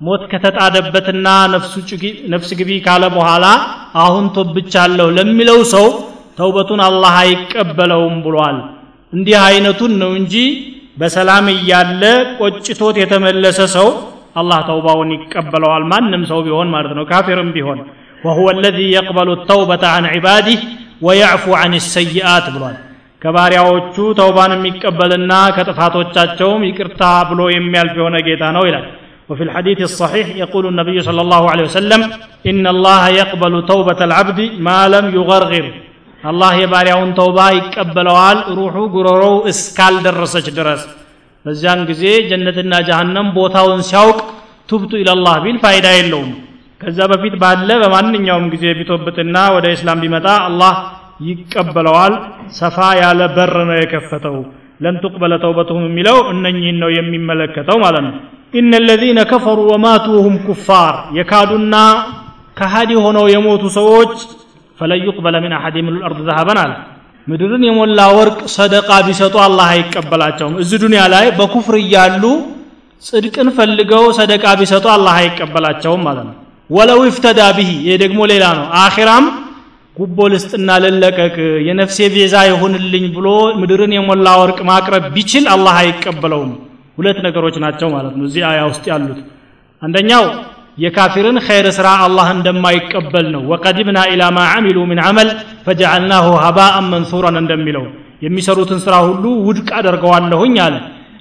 ሞት 0.00 0.22
ከተጣደበትና 0.32 1.26
ነፍስ 2.34 2.50
ግቢ 2.60 2.70
ካለ 2.86 3.04
በኋላ 3.16 3.44
አሁን 4.04 4.24
ቶብቻለሁ 4.36 5.08
ለሚለው 5.18 5.60
ሰው 5.74 5.86
ተውበቱን 6.38 6.80
አላህ 6.88 7.14
አይቀበለውም 7.24 8.16
ብሏል 8.24 8.56
እንዲህ 9.12 9.36
አይነቱን 9.48 9.92
ነው 10.02 10.10
እንጂ 10.20 10.34
በሰላም 11.00 11.46
እያለ 11.56 12.02
ቆጭቶት 12.40 12.96
የተመለሰ 13.02 13.60
ሰው 13.76 13.88
አላህ 14.40 14.58
ተውባውን 14.68 15.10
ይቀበለዋል 15.16 15.84
ማንም 15.92 16.22
ሰው 16.30 16.40
ቢሆን 16.46 16.68
ማለት 16.76 16.94
ነው 16.98 17.06
ካፊርም 17.12 17.50
ቢሆን 17.58 17.80
وهو 18.26 18.46
الذي 18.56 18.88
يقبل 18.98 19.28
التوبة 19.38 19.82
عن 19.94 20.04
عباده 20.14 20.58
ويعفو 21.06 21.52
عن 21.60 21.72
السيئات 21.80 22.46
ብሏል 22.54 22.76
ከባሪያዎቹ 23.22 23.96
ተውባን 24.18 24.52
የሚቀበልና 24.54 25.32
ከጥፋቶቻቸውም 25.56 26.62
ይቅርታ 26.68 27.02
ብሎ 27.30 27.40
የሚያልፍ 27.54 27.94
የሆነ 28.00 28.16
ጌታ 28.28 28.42
ነው 28.56 28.62
ይላል 28.68 28.86
وفي 29.30 29.42
الحديث 29.48 29.78
الصحيح 29.90 30.26
يقول 30.42 30.64
النبي 30.66 30.96
صلى 31.08 31.20
الله 31.20 31.42
عليه 31.52 31.64
وسلم 31.64 32.00
إن 32.50 32.64
الله 32.74 33.02
يقبل 33.20 33.54
توبة 33.72 34.00
العبد 34.08 34.38
ما 34.66 34.80
لم 34.94 35.06
يغرغر 35.18 35.66
الله 36.24 36.54
የባሪያውን 36.62 37.10
ተውባ 37.18 37.38
ይቀበለዋል 37.58 38.38
ሩሑ 38.58 38.76
ጉሮሮው 38.94 39.34
እስካል 39.52 39.94
ደረሰች 40.06 40.46
ድረስ 40.58 40.82
በዚያን 41.44 41.80
ጊዜ 41.90 42.04
ጀነትና 42.30 42.72
ጀሃነም 42.88 43.28
ቦታውን 43.38 43.80
ሲያውቅ 43.88 44.18
ቱብቱ 44.70 44.92
ኢለላህ 45.02 45.34
ቢል 45.44 45.56
ፋይዳ 45.64 45.86
የለውም 45.98 46.30
ከዛ 46.80 46.98
በፊት 47.12 47.34
ባለ 47.42 47.68
በማንኛውም 47.82 48.46
ጊዜ 48.54 48.64
ቢቶብትና 48.78 49.36
ወደ 49.56 49.66
እስላም 49.76 50.00
ቢመጣ 50.04 50.26
አላህ 50.48 50.74
ይቀበለዋል 51.28 52.14
ሰፋ 52.60 52.78
ያለ 53.02 53.20
በር 53.36 53.54
ነው 53.68 53.76
የከፈተው 53.82 54.36
ለን 54.79 54.95
ትቅበለ 55.03 55.33
ተውበትሁም 55.41 55.85
የሚለው 55.87 56.17
እነኚህን 56.33 56.77
ነው 56.83 56.89
የሚመለከተው 56.95 57.77
ማለት 57.83 58.03
ነው። 58.05 58.13
ኢነ 58.53 58.73
ለዚነ 58.85 59.19
ከፈሩ 59.31 59.59
ወማቱ 59.71 60.05
ወሁም 60.17 60.35
ኩፋር 60.45 60.93
የካዱና 61.17 61.75
ከሃዲ 62.57 62.91
ሆነው 63.03 63.25
የሞቱ 63.33 63.63
ሰዎች 63.77 64.13
ፈለን 64.79 65.01
ዩቅበለ 65.07 65.35
ምን 65.43 65.53
አሐድ 65.57 65.75
ምን 65.85 65.93
ልአርድ 65.97 66.19
ዘሀበን 66.27 66.59
አለ። 66.63 66.71
ምድርን 67.27 67.63
የሞላ 67.67 67.99
ወርቅ 68.17 68.39
ሰደቃ 68.55 68.89
ቢሰጡ 69.07 69.35
አላህ 69.45 69.67
አይቀበላቸውም። 69.73 70.55
እዚ 70.63 70.71
ዱንያ 70.83 71.01
ላይ 71.13 71.25
በኩፍር 71.39 71.75
እያሉ 71.81 72.23
ጽድቅን 73.03 73.49
ፈልገው 73.57 74.05
ሰደቃ 74.17 74.45
ቢሰጡ 74.61 74.85
አላህ 74.95 75.13
አይቀበላቸውም 75.21 76.01
ማለት 76.07 76.25
ነው። 76.29 76.35
ወለው 76.69 76.99
ይፍተዳ 77.07 77.41
ብሂ 77.57 77.69
ይህ 77.85 77.95
ደግሞ 78.03 78.19
ሌላ 78.31 78.45
ነው። 78.57 78.65
አኺራም 78.81 79.25
ጉቦ 79.99 80.17
ልስጥና 80.33 80.69
ልለቀቅ 80.83 81.35
የነፍሴ 81.67 81.97
ቤዛ 82.13 82.35
ይሁንልኝ 82.49 83.05
ብሎ 83.15 83.27
ምድርን 83.61 83.93
የሞላ 83.95 84.27
ወርቅ 84.41 84.59
ማቅረብ 84.69 85.05
ቢችል 85.15 85.45
አላህ 85.53 85.75
አይቀበለውም። 85.81 86.51
ሁለት 86.97 87.17
ነገሮች 87.25 87.55
ናቸው 87.63 87.87
ማለት 87.95 88.13
ነው 88.19 88.25
እዚህ 88.29 88.43
አያ 88.49 88.61
ውስጥ 88.69 88.85
ያሉት። 88.91 89.19
አንደኛው 89.81 90.23
የካፊርን 90.83 91.37
ኸይር 91.45 91.67
ስራ 91.77 91.87
አላህ 92.05 92.27
እንደማይቀበል 92.35 93.27
ነው። 93.33 93.41
ወቀዲምና 93.51 93.99
ኢላ 94.11 94.23
ማ 94.35 94.45
አሚሉ 94.53 94.77
ምን 94.91 94.99
አመል 95.07 95.29
ፈጀዐልናሁ 95.65 96.27
ሀባአን 96.43 96.87
መንሱራን 96.93 97.37
እንደሚለው 97.41 97.85
የሚሰሩትን 98.25 98.79
ስራ 98.85 98.95
ሁሉ 99.07 99.25
ውድቅ 99.47 99.69
አደርገዋለሁኝ 99.79 100.55
አለ። 100.65 100.75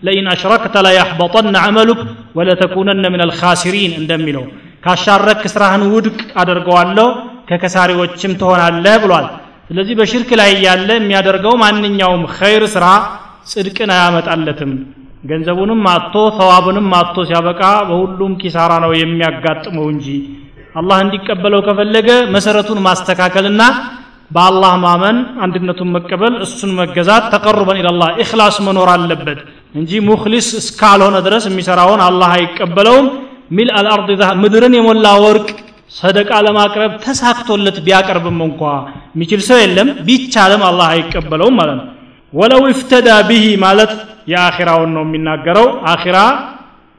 ለኢን 0.07 0.27
አሽረክተ 0.33 0.77
ለያሕበጠነ 0.87 1.57
አመሉክ 1.67 2.01
ወለተኩነነ 2.39 3.05
ምን 3.13 3.23
አልኻሲሪን 3.25 3.93
እንደሚለው 4.01 4.45
ካሻረክ 4.85 5.43
ስራህን 5.53 5.83
ውድቅ 5.95 6.19
አደርገዋለሁ 6.41 7.09
ከከሳሪዎችም 7.49 8.33
ትሆናለህ 8.41 8.97
ብሏል። 9.03 9.27
ስለዚህ 9.69 9.95
በሽርክ 9.99 10.31
ላይ 10.41 10.51
ያለ 10.65 10.89
የሚያደርገው 10.97 11.55
ማንኛውም 11.63 12.23
ኸይር 12.37 12.65
ስራ 12.75 12.85
ጽድቅን 13.51 13.91
አያመጣለትም። 13.95 14.73
ገንዘቡንም 15.25 15.81
አጥቶ 15.93 16.15
ተዋቡንም 16.37 16.89
አጥቶ 16.99 17.25
ሲያበቃ 17.29 17.61
በሁሉም 17.89 18.33
ኪሳራ 18.43 18.73
ነው 18.85 18.93
የሚያጋጥመው 18.97 19.87
እንጂ 19.95 20.07
አላህ 20.75 20.99
እንዲቀበለው 21.05 21.61
ከፈለገ 21.67 22.09
መሰረቱን 22.35 22.81
ማስተካከልና 22.87 23.63
በአላህ 24.31 24.73
ማመን 24.83 25.17
አንድነቱን 25.45 25.93
መቀበል 25.95 26.35
እሱን 26.45 26.73
መገዛት 26.79 27.25
ተቀሩበን 27.35 27.79
ኢላላህ 27.81 28.09
ኢኽላስ 28.23 28.57
መኖር 28.67 28.89
አለበት 28.95 29.39
እንጂ 29.75 30.01
ሙክሊስ 30.09 30.49
እስካልሆነ 30.61 31.17
ድረስ 31.27 31.45
የሚሰራውን 31.49 32.03
አላህ 32.09 32.31
አይቀበለውም። 32.37 33.07
ሚል 33.51 33.69
አልአርድ 33.79 34.09
ምድርን 34.43 34.75
የሞላ 34.79 35.07
ወርቅ 35.25 35.49
ሰደቃ 36.00 36.32
ለማቅረብ 36.46 36.92
ተሳክቶለት 37.06 37.78
ቢያቀርብም 37.86 38.40
እንኳ 38.48 38.62
የሚችል 39.16 39.42
ሰው 39.50 39.58
የለም 39.64 39.90
ቢቻልም 40.08 40.64
አላህ 40.70 40.88
አይቀበለውም 40.96 41.56
ማለት 41.62 41.78
ነው 41.82 41.88
ወለው 42.34 42.62
ይፍተዳ 42.72 43.10
ብሂ 43.30 43.46
ማለት 43.66 43.92
የአኺራውን 44.32 44.92
ነው 44.98 45.04
የሚናገረው 45.08 45.68
አኺራ 45.94 46.18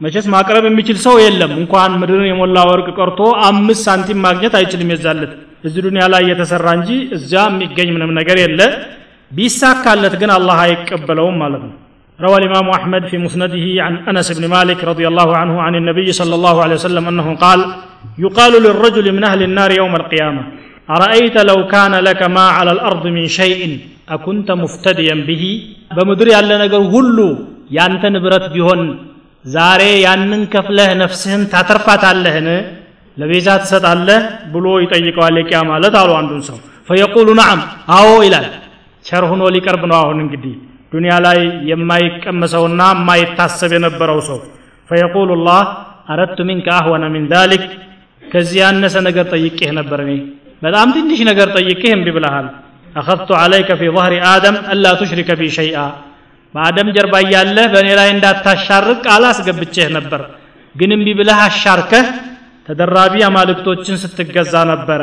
መቼስ 0.01 0.27
ማቅረብ 0.35 0.65
የሚችል 0.69 0.99
ሰው 1.07 1.17
የለም 1.25 1.53
እንኳን 1.61 1.93
ምድርን 2.01 2.27
የሞላ 2.31 2.59
ወርቅ 2.71 2.89
ቀርቶ 2.99 3.21
አምስት 3.49 3.83
ሳንቲም 3.87 4.21
ማግኘት 4.27 4.55
አይችልም 4.61 4.91
የዛለት 4.95 5.33
እዚህ 5.69 5.81
ዱንያ 5.87 6.05
ላይ 6.15 6.23
የተሰራ 6.31 6.67
እንጂ 6.79 6.91
እዚያ 7.17 7.43
የሚገኝ 7.51 7.89
ምንም 7.95 8.11
ነገር 8.19 8.39
የለ 8.43 8.61
ቢሳካለት 9.31 10.15
ግን 10.23 10.33
አላህ 10.39 10.59
አይቀበለውም 10.67 11.39
ማለት 11.45 11.65
ነው 11.69 11.73
روى 12.19 12.37
الإمام 12.41 12.67
أحمد 12.71 13.03
في 13.11 13.17
مسنده 13.19 13.67
عن 13.85 13.95
أنس 14.11 14.29
بن 14.39 14.45
مالك 14.49 14.81
رضي 14.85 15.07
الله 15.11 15.29
عنه 15.41 15.55
عن 15.63 15.75
النبي 15.75 16.09
صلى 16.21 16.35
الله 16.35 16.57
عليه 16.65 16.75
وسلم 16.75 17.05
أنه 17.11 17.29
قال 17.35 17.61
يقال 18.25 18.53
للرجل 18.65 19.07
من 19.17 19.25
أهل 19.31 19.41
النار 19.49 19.71
يوم 19.81 19.95
القيامة 20.01 20.43
أرأيت 20.97 21.37
لو 21.51 21.59
كان 21.75 21.93
لك 22.09 22.21
ما 22.37 22.47
على 22.57 22.71
الأرض 22.77 23.05
من 23.17 23.25
شيء 23.39 23.61
أكنت 24.17 24.49
مفتديا 24.63 25.17
به 25.29 25.43
بمدري 25.97 26.33
على 26.39 26.55
نقر 26.63 26.83
هلو 26.95 27.29
يانت 27.77 28.05
نبرت 28.15 28.47
بهن 28.55 28.83
ዛሬ 29.55 29.83
ያንን 30.07 30.43
ከፍለህ 30.53 30.91
ነፍስህን 31.01 31.43
ታተርፋታለህን 31.53 32.47
ለቤዛ 33.17 33.49
ትሰጣለህ 33.63 34.21
ብሎ 34.53 34.67
ይጠይቀዋል 34.85 35.35
የቂያ 35.41 35.59
ማለት 35.71 35.95
አሉ 36.03 36.11
አንዱን 36.21 36.41
ሰው 36.47 36.57
ፈየቁሉ 36.89 37.29
ነዓም 37.41 37.61
አዎ 37.97 38.09
ይላል 38.27 38.47
ቸር 39.09 39.25
ሆኖ 39.31 39.43
ሊቀርብ 39.57 39.83
ነው 39.91 39.97
አሁን 40.03 40.19
እንግዲህ 40.25 40.55
ዱንያ 40.93 41.13
ላይ 41.27 41.39
የማይቀመሰውና 41.71 42.83
የማይታሰብ 42.95 43.73
የነበረው 43.77 44.19
ሰው 44.29 44.39
ፈየቁሉ 44.91 45.37
ላህ 45.49 45.63
አረድቱ 46.15 46.41
ሚንከ 46.51 46.69
አህወነ 46.79 47.05
ሚን 47.15 47.27
ዛሊክ 47.35 47.67
ከዚህ 48.30 48.60
ያነሰ 48.64 48.96
ነገር 49.08 49.26
ጠይቄህ 49.34 49.72
ነበር 49.80 50.00
እኔ። 50.06 50.12
በጣም 50.62 50.88
ትንሽ 50.96 51.20
ነገር 51.30 51.48
ጠይቄህ 51.58 51.92
እምቢ 51.96 52.08
ብለሃል። 52.18 52.48
አኸፍቱ 52.96 53.30
አለይከ 53.42 53.70
ፊ 53.80 53.90
ظህሪ 53.96 54.14
አደም 54.30 54.56
አላ 54.74 54.86
ቱሽሪከ 55.02 55.30
ቢ 55.40 55.50
ሸይአ። 55.58 55.78
በአደም 56.54 56.88
ጀርባ 56.96 57.16
እያለህ 57.24 57.66
በእኔ 57.74 57.90
ላይ 58.00 58.08
እንዳታሻርቅ 58.14 58.98
ቃል 59.06 59.24
አስገብቼህ 59.30 59.88
ነበር። 59.98 60.22
ግን 60.76 60.92
እምቢ 60.96 61.10
ብለህ 61.20 61.40
አሻርከህ 61.46 62.08
ተደራቢ 62.68 63.16
አማልክቶችን 63.28 63.96
ስትገዛ 64.04 64.54
ነበረ። 64.72 65.02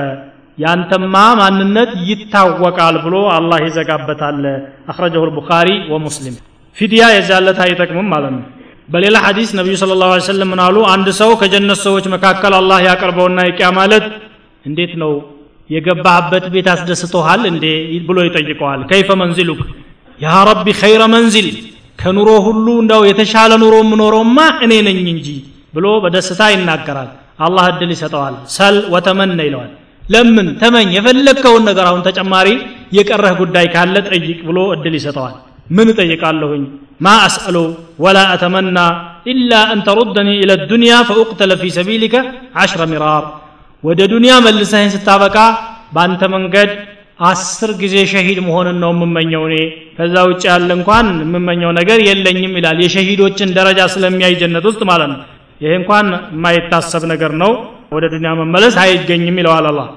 ያንተማ 0.58 1.14
ማንነት 1.40 1.90
ይታወቃል 2.08 2.96
ብሎ 3.04 3.16
አላህ 3.36 3.58
ይዘጋበታል። 3.66 4.42
አኽረጀሁ 4.90 5.22
ልቡኻሪ 5.28 5.68
ወሙስሊም። 5.92 6.36
ፊድያ 6.76 7.02
የዛለታ 7.14 7.60
አይጠቅምም 7.66 8.08
ማለት 8.14 8.32
ነው። 8.36 8.44
በሌላ 8.88 9.16
ሐዲስ 9.24 9.50
ነቢዩ 9.58 9.74
ስለ 9.80 9.92
ላሁ 10.00 10.10
ሰለም 10.26 10.48
ምን 10.52 10.60
አሉ? 10.64 10.76
አንድ 10.94 11.08
ሰው 11.20 11.30
ከጀነት 11.40 11.78
ሰዎች 11.86 12.04
መካከል 12.14 12.52
አላህ 12.58 12.78
ያቀርበውና 12.88 13.38
የቂያ 13.46 13.68
ማለት 13.78 14.04
እንዴት 14.64 14.92
ነው? 15.02 15.12
የገባህበት 15.70 16.44
ቤት 16.54 16.68
አስደስቶሃል 16.74 17.42
እንዴ? 17.50 17.64
ብሎ 18.08 18.16
ይጠይቀዋል። 18.26 18.80
ከይፈ 18.90 19.08
መንዚሉክ? 19.22 19.60
ያ 20.18 20.34
ረቢ 20.48 20.66
ኸይረ 20.80 21.02
መንዚል 21.14 21.48
ከኑሮ 21.98 22.28
ሁሉ 22.46 22.66
እንዳው 22.82 23.02
የተሻለ 23.10 23.52
ኑሮ 23.62 23.74
የምኖረውማ 23.82 24.38
እኔ 24.64 24.72
ነኝ 24.88 25.00
እንጂ 25.14 25.28
ብሎ 25.74 25.86
በደስታ 26.04 26.40
ይናገራል። 26.54 27.10
አላህ 27.46 27.64
እድል 27.72 27.90
ይሰጠዋል። 27.94 28.34
ሰል 28.56 28.76
ወተመነ 28.94 29.40
ይለዋል። 29.48 29.70
ለምን? 30.04 30.48
ተመኝ 30.62 30.88
የፈለግከውን 30.96 31.64
ነገር 31.70 31.86
አሁን 31.90 32.02
ተጨማሪ 32.08 32.48
የቀረህ 32.96 33.34
ጉዳይ 33.42 33.66
ካለ 33.74 33.96
ጠይቅ 34.08 34.38
ብሎ 34.48 34.58
እድል 34.74 34.94
ይሰጠዋል። 35.00 35.34
ምን 35.70 35.86
እጠይቃለሁኝ 35.92 36.62
ማ 37.00 37.12
አስአሉ 37.24 37.56
ወላ 38.04 38.18
አተመና 38.32 38.78
ኢላ 39.32 39.52
አን 39.72 39.80
ተሩደኒ 39.86 40.28
ኢለ 40.42 40.52
ዱንያ 40.70 40.92
ፈኡቅተለ 41.08 41.52
ፊ 41.60 41.70
ሰቢሊከ 41.76 42.14
ዓሽረ 42.60 42.82
ሚራር 42.92 43.24
ወደ 43.82 44.00
ዱንያ 44.12 44.34
መልሰህን 44.46 44.90
ስታበቃ 44.94 45.36
በአንተ 45.94 46.22
መንገድ 46.34 46.70
አስር 47.22 47.70
ጊዜ 47.82 47.96
ሸሂድ 48.12 48.38
መሆንን 48.46 48.76
ነው 48.82 48.90
የምመኘው 48.94 49.42
እኔ። 49.48 49.56
ከዛ 49.96 50.14
ውጭ 50.28 50.42
ያለ 50.50 50.70
እንኳን 50.78 51.06
የምመኘው 51.24 51.70
ነገር 51.78 51.98
የለኝም 52.08 52.54
ይላል። 52.58 52.78
የሸሂዶችን 52.84 53.54
ደረጃ 53.58 53.80
ስለሚያይ 53.94 54.34
ጀነት 54.40 54.64
ውስጥ 54.70 54.82
ማለት 54.90 55.08
ነው። 55.12 55.20
ይሄ 55.60 55.72
እንኳን 55.80 56.06
የማይታሰብ 56.34 57.04
ነገር 57.12 57.32
ነው። 57.42 57.52
ወደ 57.92 58.04
ዱንያ 58.14 58.30
መመለስ 58.40 58.74
አይገኝም 58.82 59.38
ይለዋል 59.40 59.66
አላህ። 59.70 59.88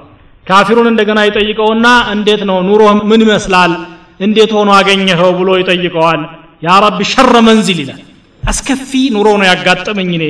ካፊሩን 0.47 0.87
እንደገና 0.91 1.19
ይጠይቀውና 1.27 1.87
እንዴት 2.13 2.41
ነው 2.49 2.57
ኑሮ 2.69 2.81
ምን 3.09 3.21
ይመስላል? 3.25 3.71
እንዴት 4.19 4.51
ሆኖ 4.57 4.69
አገኘኸው 4.77 5.31
ብሎ 5.39 5.49
ይጠይቀዋል 5.61 6.21
ያ 6.66 6.76
ረቢ 6.84 7.00
ሸረ 7.12 7.36
መንዚል 7.48 7.78
ይላል 7.84 8.00
አስከፊ 8.42 8.90
ኑሮ 9.16 9.28
ነው 9.40 9.46
ያጋጠመኝ 9.50 10.10
እኔ 10.18 10.24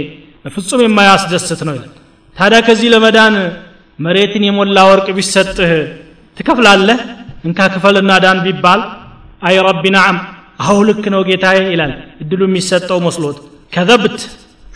በፍጹም 0.44 0.80
የማያስደስት 0.87 1.61
ነው 1.68 1.75
ይላል 1.78 1.92
ታዲያ 2.37 2.61
ከዚህ 2.66 2.88
ለመዳን 2.94 3.34
መሬትን 3.99 4.44
የሞላ 4.49 4.78
ወርቅ 4.90 5.08
ቢሰጥህ 5.18 5.73
ትከፍላለህ 6.37 7.00
እንካ 7.49 7.68
ክፈልና 7.75 8.12
ዳን 8.25 8.38
ቢባል 8.46 8.80
አይ 9.49 9.56
ረቢ 9.68 9.84
ነዓም 9.96 10.16
አሁ 10.64 10.76
ልክ 10.88 11.04
ነው 11.14 11.23
ጌታዬ 11.28 11.58
ይላል 11.75 11.92
እድሉ 12.23 12.40
የሚሰጠው 12.49 12.99
መስሎት 13.08 13.38
ከዘብት 13.76 14.18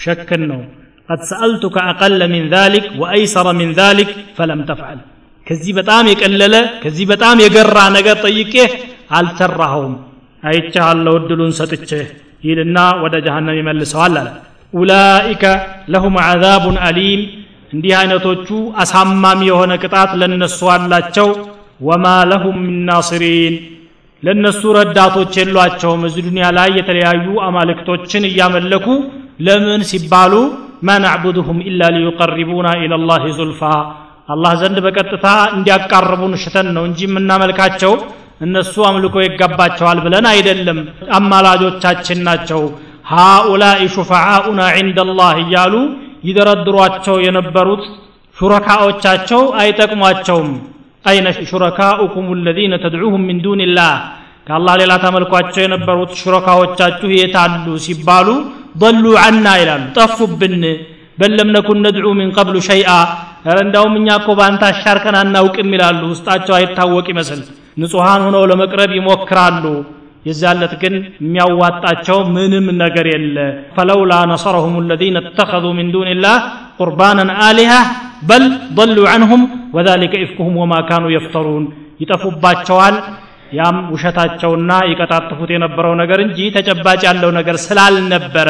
ሸክን 0.06 0.44
ነው 0.52 0.60
قد 1.08 1.20
سألتك 1.30 1.76
أقل 1.92 2.20
من 2.34 2.42
ذلك 2.56 2.84
وأيسر 3.00 3.46
من 3.60 3.68
ذلك 3.80 4.08
فلم 4.38 4.60
تفعل 4.70 4.98
ከዚህ 5.46 5.72
በጣም 5.78 6.04
የቀለለ 6.12 6.54
ከዚህ 6.82 7.04
በጣም 7.12 7.36
የገራ 7.44 7.76
ነገር 7.96 8.16
ጠይቄህ 8.26 8.70
አልሰራኸውም 9.18 9.94
አይቻለሁ 10.43 11.13
እድሉን 11.19 11.53
ሰጥቼህ 11.59 12.07
ይልና 12.43 12.77
ወደ 13.03 13.15
ጀሃነም 13.25 13.57
ይመልሰዋል 13.59 14.15
አለ። 14.15 14.29
ኡላኢከ 14.73 15.43
ለሁም 15.93 16.15
ዓዛቡን 16.25 16.77
አሊም። 16.85 17.21
እንዲህ 17.73 17.93
አይነቶቹ 17.99 18.47
አሳማሚ 18.81 19.41
የሆነ 19.49 19.71
ቅጣት 19.83 20.11
ለነሱ 20.21 20.59
አላቸው። 20.73 21.29
ወማ 21.81 22.05
ለሁም 22.31 22.57
ሚን 22.65 22.79
ናስሪን። 22.89 23.55
ለነሱ 24.23 24.61
ረዳቶች 24.77 25.33
የሏቸውም። 25.39 26.01
እዚህ 26.07 26.23
ዱንያ 26.27 26.45
ላይ 26.57 26.69
የተለያዩ 26.79 27.25
አማልክቶችን 27.47 28.23
እያመለኩ 28.29 28.87
ለምን 29.47 29.81
ሲባሉ 29.89 30.33
ማ 30.83 30.95
ናዕቡድሁም 31.03 31.59
ኢላ 31.69 31.81
ሊዩቀሪቡና 31.95 32.69
ኢለላህ 32.81 33.23
ዙልፋ። 33.37 33.61
አላህ 34.29 34.51
ዘንድ 34.61 34.77
በቀጥታ 34.85 35.25
እንዲያቃርቡን 35.55 36.33
ሽተን 36.43 36.67
ነው 36.75 36.83
እንጂ 36.89 36.99
የምናመልካቸው 37.07 37.93
እነሱ 38.43 38.73
አምልኮ 38.87 39.15
ይገባቸዋል 39.23 39.99
ብለን 40.05 40.25
አይደለም። 40.31 40.79
አማላጆቻችን 41.17 42.19
ናቸው። 42.27 42.61
ሃኡላኢ 43.11 43.81
ሹፈዓኡና 43.95 44.61
ዒንደላህ 44.77 45.33
እያሉ 45.43 45.73
ይደረድሯቸው 46.27 47.15
የነበሩት 47.25 47.83
ሹረካዎቻቸው 48.37 49.41
አይጠቅሟቸውም። 49.61 50.51
አይነ 51.05 51.27
ሹረካኡኩም 51.49 52.27
ለዚነ 52.45 52.73
ተድዑሁም 52.83 53.23
ምን 53.27 53.39
ዱንላህ 53.45 53.93
ከአላህ 54.47 54.73
ሌላ 54.81 54.93
ታመልኳቸው 55.03 55.61
የነበሩት 55.63 56.11
ሹረካዎቻችሁ 56.21 57.09
የታሉ 57.13 57.65
ሲባሉ 57.85 58.27
ضሉ 58.81 59.05
አና 59.25 59.45
ይላሉ። 59.61 59.83
ጠፉብን። 59.97 60.63
በለም 61.17 61.49
ነኩን 61.55 61.79
ነድዑ 61.85 62.07
ምን 62.19 62.29
ቀብሉ 62.35 62.55
ሸይአ 62.67 62.89
ረ 63.56 63.58
እንዳውም 63.66 63.94
እኛ 64.00 64.08
እኮ 64.20 64.28
በአንተ 64.38 64.62
አሻርከን 64.72 65.16
አናውቅም 65.22 65.70
ይላሉ 65.76 66.02
ውስጣቸው 66.14 66.54
አይታወቅ 66.58 67.06
ይመስል 67.12 67.40
ንጹሐን 67.82 68.22
ሆነው 68.26 68.44
ለመቅረብ 68.50 68.92
ይሞክራሉ 68.98 69.64
የዛለት 70.28 70.72
ግን 70.82 70.94
የሚያዋጣቸው 71.24 72.18
ምንም 72.36 72.66
ነገር 72.82 73.06
የለ 73.14 73.36
ፈለውላ 73.76 74.12
ነሰረሁም 74.32 74.74
الذين 74.84 75.16
اتخذوا 75.22 75.72
من 75.78 75.86
دون 75.94 76.08
الله 76.14 76.36
قربانا 76.80 77.24
آلهة 77.50 77.82
بل 78.30 78.42
ضلوا 78.78 79.06
عنهم 79.12 79.40
وذلك 79.76 80.12
إفكهم 80.24 80.54
وما 80.62 80.80
كانوا 80.90 81.10
يفترون 81.16 81.64
ይጠፉባቸዋል 82.02 82.96
ያም 83.58 83.76
ውሸታቸውና 83.94 84.70
ይቀጣጥፉት 84.90 85.50
የነበረው 85.54 85.92
ነገር 86.02 86.18
እንጂ 86.26 86.38
ተጨባጭ 86.56 87.00
ያለው 87.08 87.30
ነገር 87.38 87.56
ስላልነበረ 87.66 88.48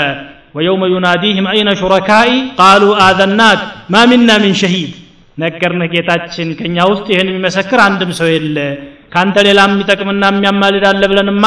ወየውመ 0.56 0.84
ዩናዲህም 0.94 1.46
አይነ 1.52 1.70
ሹረካኢ? 1.80 2.30
ቃሉ 2.60 2.84
አዘናክ 3.06 3.60
ማ 3.94 4.04
ሚና 4.12 4.30
ምን 4.44 4.54
ሸሂድ? 4.62 4.92
ነገርንህ 5.38 5.88
ጌታችን 5.94 6.50
ከእኛ 6.58 6.78
ውስጥ 6.92 7.06
ይህን 7.14 7.30
የሚመሰክር 7.32 7.80
አንድም 7.86 8.12
ሰው 8.20 8.28
የለ። 8.34 8.58
ከአንተ 9.14 9.38
ሌላ 9.48 9.60
የሚጠቅምና 9.68 10.24
የሚያማልድ 10.32 10.86
አለ 10.90 11.04
ብለንማ 11.12 11.46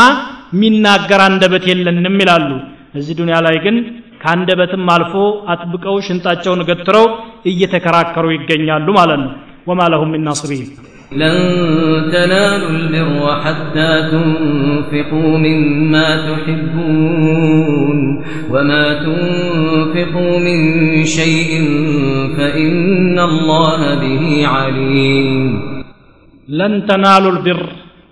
የሚናገር 0.54 1.20
አንደበት 1.26 1.64
የለንም 1.70 2.16
ይላሉ። 2.22 2.50
እዚህ 2.94 3.14
ዱንያ 3.20 3.36
ላይ 3.46 3.56
ግን 3.64 3.76
ከአንደበትም 4.22 4.84
አልፎ 4.94 5.14
አጥብቀው 5.52 5.96
ሽንጣቸውን 6.06 6.60
ገትረው 6.68 7.06
እየተከራከሩ 7.50 8.26
ይገኛሉ 8.36 8.88
ማለት 8.98 9.20
ነው። 9.24 9.32
ወማ 9.66 9.82
ለሁም 9.92 10.10
ሚን 10.14 10.24
ናስሪን። 10.28 10.66
لن 11.13 11.37
تنالوا 12.11 12.69
البر 12.69 13.41
حتى 13.43 13.91
تنفقوا 14.11 15.37
مما 15.37 16.07
تحبون 16.27 17.99
وما 18.49 18.85
تنفقوا 19.05 20.39
من 20.39 20.59
شيء 21.17 21.51
فإن 22.37 23.19
الله 23.29 23.81
به 24.03 24.23
عليم 24.55 25.35
ለን 26.59 26.73
ተናሉ 26.87 27.23
ልቢር 27.35 27.59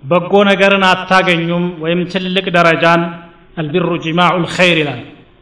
በጎ 0.03 0.33
ነገርን 0.49 0.83
አታገኙም 0.89 1.63
ወይም 1.83 2.01
ትልቅ 2.11 2.45
ደረጃን 2.57 3.01
አልቢሩ 3.61 3.87
ጅማዑ 4.05 4.35
ልኸይር 4.43 4.77
ይላል 4.81 5.01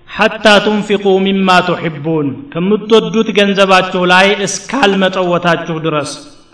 ሐታ 0.10 0.46
ቱንፊቁ 0.66 1.06
ሚማ 1.26 1.50
ቱሕቡን 1.68 2.28
ከምትወዱት 2.54 3.30
ገንዘባችሁ 3.40 4.02
ላይ 4.14 4.28
እስካልመጠወታችሁ 4.48 5.76
ድረስ 5.86 6.12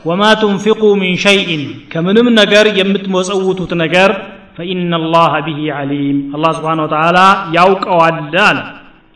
ወማ 0.09 0.23
ቱንፊቁ 0.41 0.83
ሚን 1.01 1.15
ሸይእን 1.23 1.63
ከምንም 1.93 2.29
ነገር 2.41 2.67
የምትመጸውቱት 2.79 3.73
ነገር 3.83 4.11
ፈኢነ 4.57 5.01
ላህ 5.15 5.33
ብሂ 5.47 5.59
ዓሊም 5.79 6.19
አላህ 6.37 6.53
ስብሓን 6.59 6.81
ወተዓላ 6.85 7.19
ያውቀዋል 7.57 8.17
አለ። 8.43 8.59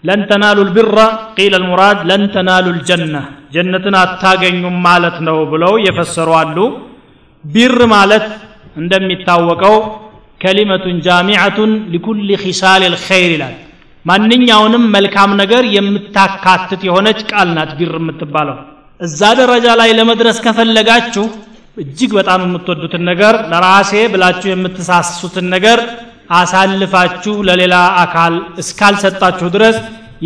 ለን 0.04 0.20
ተናሉ 0.30 0.58
ልቢራ 0.68 0.98
ቂለ 1.36 1.54
ልሙራድ 1.62 1.98
ለን 2.08 2.22
ተናሉ 2.34 2.66
ልጀና 2.76 3.16
ጀነትን 3.54 3.96
አታገኙም 4.00 4.76
ማለት 4.86 5.16
ነው 5.28 5.38
ብለው 5.52 5.74
የፈሰሩ 5.86 6.30
አሉ። 6.40 6.56
ቢር 7.44 7.78
ማለት 7.94 8.26
እንደሚታወቀው 8.76 9.76
ከሊመቱን 10.40 10.98
ጃሚዐቱን 11.06 11.72
ሊኩል 11.92 12.28
ኺሳል 12.42 12.84
ልኸይር 12.94 13.30
ይላል። 13.34 13.54
ማንኛውንም 14.04 14.84
መልካም 14.94 15.32
ነገር 15.40 15.64
የምታካትት 15.76 16.82
የሆነች 16.88 17.20
ቃል 17.30 17.48
ናት 17.58 17.72
ቢር 17.80 17.94
የምትባለው 18.00 18.58
እዛ 19.02 19.20
ደረጃ 19.38 19.66
ላይ 19.80 19.90
ለመድረስ 19.98 20.36
ከፈለጋችሁ 20.44 21.24
እጅግ 21.76 22.10
በጣም 22.18 22.40
የምትወዱትን 22.44 23.02
ነገር 23.10 23.34
ለራሴ 23.52 23.92
ብላችሁ 24.12 24.48
የምትሳሱትን 24.50 25.46
ነገር 25.54 25.78
አሳልፋችሁ 26.38 27.34
ለሌላ 27.48 27.74
አካል 28.02 28.34
እስካልሰጣችሁ 28.62 29.48
ድረስ 29.56 29.76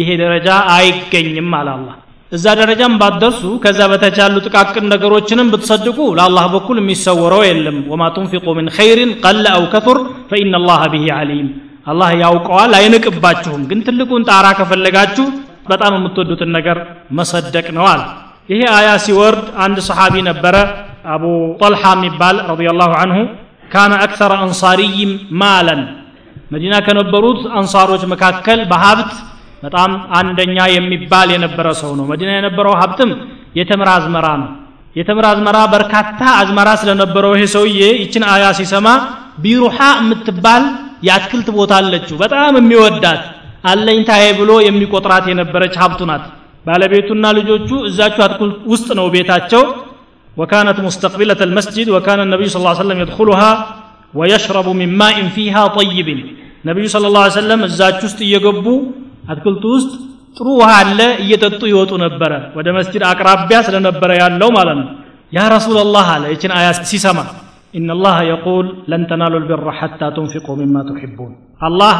ይሄ 0.01 0.09
ደረጃ 0.23 0.49
አይገኝም 0.75 1.55
አላህ። 1.61 1.95
እዛ 2.33 2.45
ደረጃም 2.61 2.95
ባትደርሱ 3.01 3.43
ከዛ 3.65 3.81
በታች 3.91 4.17
ያሉ 4.23 4.37
ጥቃቅን 4.47 4.87
ነገሮችንም 4.93 5.51
ብትሰድቁ 5.53 5.99
ለአላህ 6.19 6.47
በኩል 6.55 6.77
የሚሰወረው 6.81 7.43
የለም። 7.49 7.79
ወማ 7.93 8.05
ቱንፊቁ 8.17 8.55
ምን 8.59 8.69
ኸይርን 8.77 9.12
ቀለ 9.25 9.45
አው 9.55 9.65
ከቱር 9.75 9.99
ፈኢና 10.31 10.61
ላህ 10.65 10.83
ብሂ 10.95 11.05
ዓሊም 11.19 11.49
አላህ 11.87 12.11
ያውቀዋል 12.23 12.73
አይንቅባችሁም። 12.79 13.65
ግን 13.71 13.81
ትልቁን 13.89 14.27
ጣራ 14.31 14.47
ከፈለጋችሁ 14.61 15.27
በጣም 15.69 15.93
የምትወዱትን 15.99 16.51
ነገር 16.59 16.79
መሰደቅ 17.19 17.67
ነው 17.79 17.87
አለ 17.93 18.03
ይሄ 18.49 18.61
አያ 18.77 18.89
ሲወርድ 19.05 19.47
አንድ 19.65 19.79
ሰሓቢ 19.89 20.15
ነበረ 20.29 20.57
አቡ 21.15 21.25
ጠልሓ 21.61 21.83
የሚባል 21.97 22.37
ረዲየላሁ 22.51 22.91
አንሁ 23.03 23.19
ካነ 23.73 23.93
አክተረ 24.05 24.33
አንሳሪይም 24.45 25.13
ማለን. 25.41 25.81
መዲና 26.53 26.75
ከነበሩት 26.87 27.41
አንሳሮች 27.59 28.03
መካከል 28.13 28.61
በሀብት 28.71 29.13
በጣም 29.65 29.91
አንደኛ 30.19 30.57
የሚባል 30.75 31.29
የነበረ 31.35 31.67
ሰው 31.81 31.93
ነው። 31.99 32.05
መዲና 32.13 32.31
የነበረው 32.37 32.75
ሀብትም 32.83 33.11
የተምር 33.59 33.89
አዝመራ 33.97 34.27
ነው። 34.43 34.51
የተምር 34.97 35.25
አዝመራ 35.31 35.59
በርካታ 35.75 36.21
አዝመራ 36.41 36.69
ስለነበረው 36.83 37.33
ይሄ 37.37 37.45
ሰውዬ 37.57 37.81
ይችን 38.03 38.25
አያ 38.35 38.45
ሲሰማ 38.59 38.87
ቢሩሃ 39.45 39.79
የምትባል 40.01 40.63
የአትክልት 41.07 41.49
ቦታ 41.59 41.73
አለችው። 41.81 42.17
በጣም 42.23 42.53
የሚወዳት 42.61 43.23
አለኝታዬ 43.71 44.25
ብሎ 44.41 44.51
የሚቆጥራት 44.67 45.25
የነበረች 45.33 45.75
ሀብቱ 45.83 46.01
ናት 46.11 46.25
ባለቤቱና 46.67 47.26
ልጆቹ 47.39 47.70
እዛችሁ 47.89 48.22
አትክልት 48.28 48.58
ውስጥ 48.74 48.89
ነው 49.02 49.08
ቤታቸው 49.15 49.63
وكانت 50.39 50.78
مستقبلة 50.88 51.39
المسجد 51.48 51.88
وكان 51.96 52.20
النبي 52.26 52.48
صلى 52.52 52.60
الله 52.62 52.74
عليه 52.76 52.84
وسلم 52.86 53.00
يدخلها 53.04 53.52
ويشرب 54.20 54.67
من 54.82 54.89
ماء 55.02 55.17
فيها 55.36 55.63
طيب 55.80 56.08
نبي 56.70 56.86
صلى 56.94 57.06
الله 57.10 57.24
عليه 57.26 57.38
وسلم 57.39 57.60
እዛች 57.67 58.00
ውስጥ 58.08 58.20
እየገቡ 58.28 58.65
አትክልቱ 59.32 59.63
ውስጥ 59.76 59.91
ጥሩ 60.38 60.48
ውሃ 60.62 60.70
አለ 60.84 61.00
እየጠጡ 61.24 61.62
ይወጡ 61.72 61.91
ነበረ 62.06 62.32
ወደ 62.58 62.67
መስጅድ 62.78 63.04
አቅራቢያ 63.12 63.58
ስለነበረ 63.67 64.10
ያለው 64.22 64.50
ማለት 64.58 64.78
ነው 64.82 64.88
ያ 65.38 65.41
ረሱላላህ 65.56 66.08
አለ 66.15 66.24
ይችን 66.36 66.52
አያ 66.60 66.67
ሲሰማ 66.91 67.20
إن 67.80 67.88
الله 67.96 68.17
يقول 68.34 68.65
لن 68.91 69.02
تنالوا 69.12 69.39
البر 69.44 69.65
حتى 69.80 70.08
تنفقوا 70.17 70.56
مما 70.62 70.82
تحبون 70.89 71.32
الله 71.67 71.96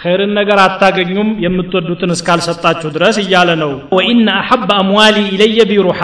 ኸይርን 0.00 0.32
ነገር 0.38 0.58
አታገኙም 0.64 1.30
የምትወዱትን 1.44 2.12
እስካልሰጣችሁ 2.14 2.88
ድረስ 2.94 3.16
እያለ 3.22 3.50
ነው። 3.62 3.72
ወኢነ 3.96 4.26
አሐበ 4.38 4.68
አምዋሊ 4.82 5.16
ኢለየ 5.32 5.58
ቢሩሓ 5.70 6.00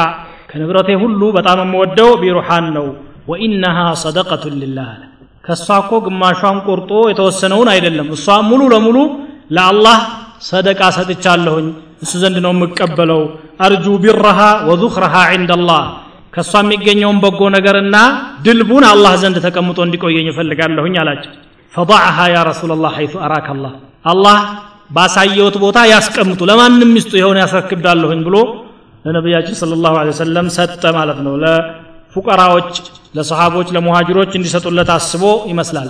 ከንብረቴ 0.50 0.90
ሁሉ 1.02 1.20
በጣም 1.36 1.58
የምወደው 1.64 2.10
ቢሩሓን 2.22 2.66
ነው። 2.76 2.86
ወኢነሃ 3.30 3.78
ሰደቀቱን 4.02 4.54
ልላህ 4.62 4.88
አለ። 4.92 5.02
ከእሷ 5.44 5.66
እኮ 5.82 5.92
ግማሿን 6.06 6.58
ቆርጦ 6.66 6.92
የተወሰነውን 7.10 7.68
አይደለም። 7.74 8.08
እሷ 8.16 8.36
ሙሉ 8.48 8.62
ለሙሉ 8.72 8.96
ለአላህ 9.56 9.98
ሰደቃ 10.48 10.80
ሰጥቻለሁኝ 10.96 11.66
እሱ 12.04 12.12
ዘንድ 12.22 12.38
ነው 12.44 12.52
የምቀበለው። 12.56 13.22
አርጁ 13.66 13.86
ቢረሃ 14.02 14.38
ወዙኽረሃ 14.68 15.14
ዒንደላህ 15.32 15.84
ከእሷ 16.34 16.52
የሚገኘውን 16.64 17.18
በጎ 17.22 17.40
ነገርና 17.56 17.96
ድልቡን 18.46 18.84
አላህ 18.92 19.12
ዘንድ 19.22 19.36
ተቀምጦ 19.46 19.78
እንዲቆየኝ 19.86 20.28
ይፈልጋለሁኝ 20.32 20.96
አላቸው። 21.02 21.34
ፈضعها 21.72 22.24
يا 22.28 22.42
رسول 22.42 22.70
الله 22.72 22.90
حيث 22.98 23.12
أراك 23.18 23.48
الله 23.50 23.72
الله 24.11 24.37
ባሳየውት 24.95 25.55
ቦታ 25.63 25.77
ያስቀምጡ 25.93 26.39
ለማንም 26.49 26.89
ሚስጡ 26.95 27.11
የሆነ 27.19 27.37
ያስረክብዳለሁኝ 27.43 28.19
ብሎ 28.27 28.37
ለነቢያችን 29.05 29.55
ስለ 29.59 29.77
ላሁ 29.83 29.93
ወሰለም 30.09 30.47
ሰጠ 30.55 30.83
ማለት 30.97 31.19
ነው 31.25 31.33
ለፉቀራዎች 31.43 32.71
ለሰሃቦች 33.17 33.67
ለሙሃጅሮች 33.75 34.31
እንዲሰጡለት 34.39 34.89
አስቦ 34.97 35.23
ይመስላል 35.51 35.89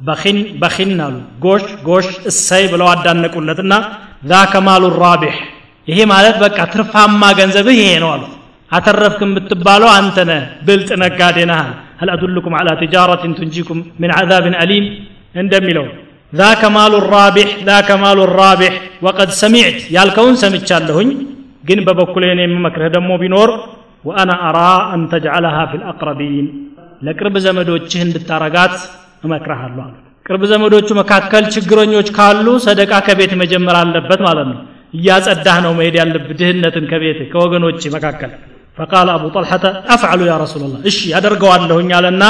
በኺን 0.00 0.38
በኺን 0.60 0.92
አሉ 1.06 1.16
ጎሽ 1.44 1.64
ጎሽ 1.88 2.08
እሰይ 2.30 2.64
ብለው 2.72 2.88
አዳነቁለትና 2.92 3.72
ዛከ 4.30 4.62
ማሉ 4.68 4.92
ራቢሕ 5.04 5.36
ይሄ 5.88 5.98
ማለት 6.12 6.36
በቃ 6.44 6.58
ትርፋማ 6.74 7.22
ገንዘብህ 7.40 7.78
ይሄ 7.82 7.92
ነው 8.04 8.10
አሉት 8.14 8.34
አተረፍክ 8.70 9.20
የምትባለው 9.26 9.90
አንተ 9.98 10.18
ነህ 10.30 10.44
ብልጥ 10.68 10.90
ነጋዴ 11.04 11.38
ነሃል 11.52 11.72
هل 12.00 12.10
أدلكم 12.10 12.52
على 12.60 12.72
تجارة 12.82 13.22
تنجيكم 13.38 13.78
من 14.02 14.10
عذاب 14.18 14.44
أليم 14.62 14.84
እንደሚለው 15.42 15.86
ذاك 16.32 16.62
مال 16.76 16.92
الرابح 16.94 17.48
ذاك 17.70 17.88
مال 18.02 18.18
الرابح 18.28 18.72
وقد 19.04 19.28
سمعت 19.42 19.78
ያልከውን 19.96 20.34
ሰምቻለሁኝ 20.42 21.08
ግን 21.68 21.78
በበኩሌ 21.86 22.22
እኔ 22.34 22.40
የምመክርህ 22.46 22.88
ደግሞ 22.96 23.10
ቢኖር 23.22 23.50
ወአና 24.04 24.30
አራ 24.48 24.58
አን 24.92 25.02
ተጅዓለሃ 25.12 25.56
ፊ 25.70 25.80
ልአቅረቢን 25.82 26.46
ለቅርብ 27.06 27.34
ዘመዶችህ 27.46 28.00
እንድታረጋት 28.06 28.74
እመክርሃለሁ 29.26 29.82
አሉ 29.86 29.94
ቅርብ 30.26 30.42
ዘመዶቹ 30.52 30.88
መካከል 31.00 31.44
ችግረኞች 31.54 32.08
ካሉ 32.16 32.46
ሰደቃ 32.66 32.92
ከቤት 33.06 33.32
መጀመር 33.42 33.76
አለበት 33.82 34.20
ማለት 34.28 34.48
ነው 34.52 34.58
እያጸዳህ 34.98 35.56
ነው 35.64 35.72
መሄድ 35.78 35.94
ያለብህ 36.00 36.32
ድህነትን 36.40 36.84
ከቤት 36.90 37.20
ከወገኖች 37.32 37.82
መካከል 37.96 38.32
ፈቃል 38.78 39.08
አቡ 39.14 39.24
ጠልሐተ 39.36 39.64
አፍዓሉ 39.94 40.20
ያ 40.30 40.34
ረሱላላህ 40.44 40.80
እሺ 40.90 40.98
ያደርገዋለሁኝ 41.14 41.90
አለና 41.98 42.24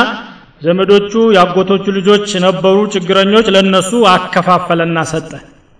ዘመዶቹ 0.61 1.11
የአጎቶቹ 1.35 1.85
ልጆች 1.97 2.29
ነበሩ 2.45 2.77
ችግረኞች 2.93 3.47
ለነሱ 3.55 3.91
አከፋፈለና 4.13 4.97
ሰጠ። 5.11 5.31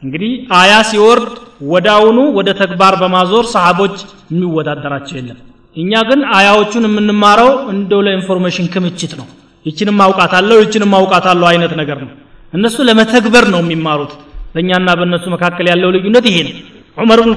እንግዲህ 0.04 0.32
አያ 0.58 0.74
ሲወርድ 0.90 1.30
ወዳውኑ 1.72 2.18
ወደ 2.38 2.50
ተግባር 2.60 2.96
በማዞር 3.02 3.46
ሰሃቦች 3.54 3.96
የሚወዳደራቸው 4.32 5.16
የለም። 5.20 5.40
እኛ 5.76 5.92
ግን 6.10 6.22
አያዎቹን 6.38 6.86
የምንማረው 6.88 7.52
እንደው 7.74 8.02
ለኢንፎርሜሽን 8.06 8.68
ክምችት 8.74 9.12
ነው። 9.20 9.28
ይችንም 9.66 10.00
አውቃታለሁ 10.06 10.58
ይችንም 10.64 10.94
አውቃታለሁ 11.00 11.48
አይነት 11.52 11.74
ነገር 11.82 11.98
ነው። 12.04 12.12
እነሱ 12.54 12.78
ለመተግበር 12.90 13.46
ነው 13.54 13.62
የሚማሩት። 13.64 14.12
በእኛና 14.54 14.90
በእነሱ 15.00 15.26
መካከል 15.36 15.66
ያለው 15.72 15.90
ልዩነት 15.96 16.26
ይሄ 16.30 16.38
ነው። 16.48 16.54
ዑመር 16.98 17.20
ብን 17.24 17.34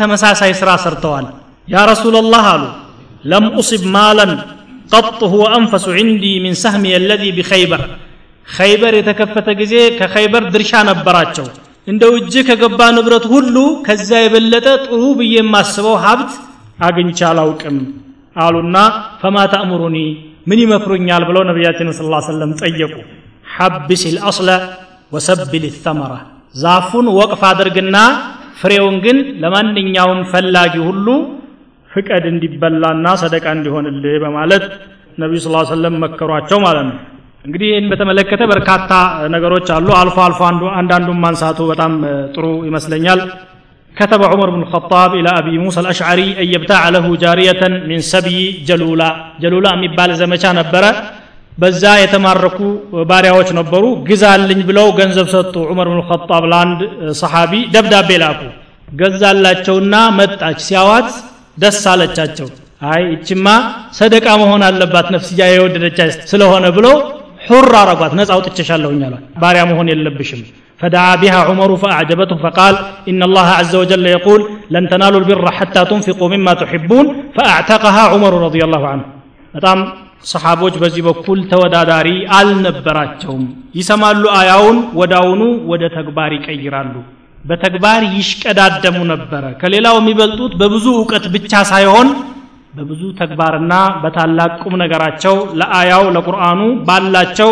ተመሳሳይ 0.00 0.52
ስራ 0.60 0.70
ሰርተዋል። 0.84 1.26
ያ 1.68 1.84
ረሱላላህ 1.90 2.44
አሉ 2.52 2.62
ለም 3.24 3.44
ኡሲብ 3.60 3.82
ማለን 3.94 4.30
ቀጥ 4.93 5.19
ሁወ 5.33 5.43
አንፈሱ 5.57 5.85
ዕንዲ 6.01 6.23
ሚን 6.43 6.55
ሰህሚ 6.63 6.83
የለዚ 6.93 7.23
ቢኸይበር 7.37 7.81
ኸይበር 8.47 8.93
የተከፈተ 8.99 9.47
ጊዜ 9.61 9.73
ከኸይበር 9.99 10.43
ድርሻ 10.53 10.71
ነበራቸው 10.89 11.47
እንደው 11.87 12.13
እጅ 12.19 12.35
ከገባ 12.47 12.79
ንብረት 12.95 13.25
ሁሉ 13.33 13.55
ከዛ 13.87 14.09
የበለጠ 14.23 14.67
ጥሩ 14.85 15.01
ብዬ 15.19 15.33
የማስበው 15.39 15.95
ሀብት 16.05 16.31
አግኝቼ 16.87 17.19
አላውቅም 17.31 17.77
አሉና 18.45 18.77
ፈማ 19.21 19.37
ተእምሩኒ 19.53 19.97
ምን 20.49 20.59
ይመክሩኛል 20.63 21.23
ብለው 21.29 21.43
ነቢያችን 21.49 21.87
ስ 21.97 22.01
ሰለም 22.29 22.51
ጠየቁ 22.61 22.93
ሐብስ 23.55 24.03
ልአስለ 24.15 24.49
ወሰብል 25.15 25.65
ተመራ 25.85 26.13
ዛፉን 26.55 27.07
ወቅፍ 27.19 27.41
አድርግና 27.49 27.97
ፍሬውን 28.61 28.95
ግን 29.05 29.17
ለማንኛውም 29.43 30.21
ፈላጊ 30.31 30.75
ሁሉ 30.87 31.07
ፍቀድ 31.91 32.23
እንዲበላና 32.31 33.07
ሰደቃ 33.23 33.45
እንዲሆንልህ 33.57 34.15
በማለት 34.23 34.65
ነቢዩ 35.23 35.39
ስ 35.45 35.49
ሰለም 35.73 35.95
መከሯቸው 36.05 36.59
ማለት 36.65 36.85
ነው 36.89 36.97
እንግዲህ 37.47 37.67
ይህን 37.71 37.85
በተመለከተ 37.91 38.41
በርካታ 38.51 38.91
ነገሮች 39.35 39.67
አሉ 39.75 39.89
አልፎ 39.99 40.17
አልፎ 40.27 40.41
አንዳንዱን 40.79 41.19
ማንሳቱ 41.25 41.59
በጣም 41.73 41.93
ጥሩ 42.35 42.45
ይመስለኛል 42.71 43.21
كتب 43.95 44.21
عمر 44.31 44.47
بن 44.49 44.61
الخطاب 44.65 45.11
إلى 45.19 45.31
أبي 45.41 45.55
موسى 45.57 45.79
الأشعري 45.83 46.29
أن 46.41 46.47
يبتاع 46.55 46.81
له 46.95 47.05
جارية 47.23 47.61
من 47.89 47.99
سبي 48.13 48.39
جلولا 48.69 49.09
جلولا 49.43 49.69
የሚባል 49.75 50.09
ዘመቻ 50.21 50.43
ነበረ 50.59 50.83
በዛ 51.61 51.83
የተማረኩ 52.03 52.59
ባሪያዎች 53.09 53.49
ነበሩ 53.59 53.83
ግዛልኝ 54.09 54.59
ብለው 54.69 54.87
ገንዘብ 54.99 55.27
ሰጡ 55.35 55.53
ዑመር 55.71 55.87
ብን 55.91 56.01
ኸጣብ 56.09 56.43
ለአንድ 56.51 56.79
ሰሓቢ 57.21 57.53
ደብዳቤ 57.75 58.09
ላኩ 58.23 58.41
ገዛላቸውና 58.99 59.95
መጣች 60.19 60.59
ሲያዋት 60.67 61.09
ደስ 61.63 61.81
አለቻቸው 61.93 62.47
አይ 62.91 63.03
እችማ 63.15 63.47
ሰደቃ 63.99 64.27
መሆን 64.41 64.63
አለባት 64.67 65.07
ነፍስያ 65.15 65.45
የወደደቻ 65.53 65.99
ስለሆነ 66.31 66.65
ብለው 66.77 66.95
ሑር 67.47 67.71
አረጓት 67.81 68.13
ነፃ 68.19 68.29
አውጥቼሻለሁኝ 68.35 69.01
አሏት 69.07 69.25
ባሪያ 69.43 69.63
መሆን 69.73 69.89
የለብሽም 69.93 70.41
فدعا 70.81 71.13
بها 71.23 71.39
عمر 71.49 71.69
فأعجبته 71.83 72.35
فقال 72.45 72.75
إن 73.11 73.21
الله 73.27 73.47
عز 73.59 73.73
وجل 73.81 74.05
يقول 74.17 74.41
لن 74.75 74.83
تنالوا 74.91 75.19
البر 75.21 75.45
حتى 75.57 75.81
تنفقوا 75.91 76.29
مما 76.33 76.53
تحبون 76.61 77.05
فأعتقها 77.35 78.03
عمر 78.13 78.33
رضي 78.47 78.61
الله 78.67 78.83
عنه 78.91 79.05
በጣም 79.53 79.77
ሰሓቦች 80.31 80.75
በዚህ 80.83 81.01
በኩል 81.09 81.39
ተወዳዳሪ 81.51 82.07
አልነበራቸውም 82.37 83.43
ይሰማሉ 83.79 84.23
አያውን 84.39 84.77
ወዳውኑ 84.99 85.41
ወደ 85.71 85.83
ተግባር 85.97 86.31
ይቀይራሉ 86.37 86.93
በተግባር 87.43 88.01
ይሽቀዳደሙ 88.17 88.97
ነበረ 89.13 89.43
ከሌላው 89.61 89.95
የሚበልጡት 89.99 90.53
በብዙ 90.61 90.85
እውቀት 90.99 91.25
ብቻ 91.35 91.51
ሳይሆን 91.71 92.07
በብዙ 92.77 93.01
ተግባርና 93.19 93.73
በታላቅ 94.03 94.53
ቁም 94.63 94.73
ነገራቸው 94.83 95.35
ለአያው 95.59 96.03
ለቁርአኑ 96.15 96.59
ባላቸው 96.87 97.51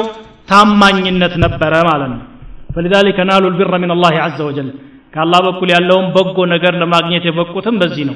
ታማኝነት 0.51 1.35
ነበረ 1.45 1.73
ማለት 1.91 2.09
ነው 2.13 2.21
فلذلك 2.75 3.17
نالوا 3.29 3.51
البر 3.53 3.73
من 3.83 3.91
الله 3.95 4.13
عز 4.25 4.39
وجل 4.47 4.69
ከአላህ 5.13 5.39
በኩል 5.47 5.69
ያለውን 5.75 6.07
በጎ 6.15 6.37
ነገር 6.53 6.73
ለማግኘት 6.81 7.23
የበቁትም 7.27 7.75
በዚህ 7.81 8.03
ነው 8.09 8.15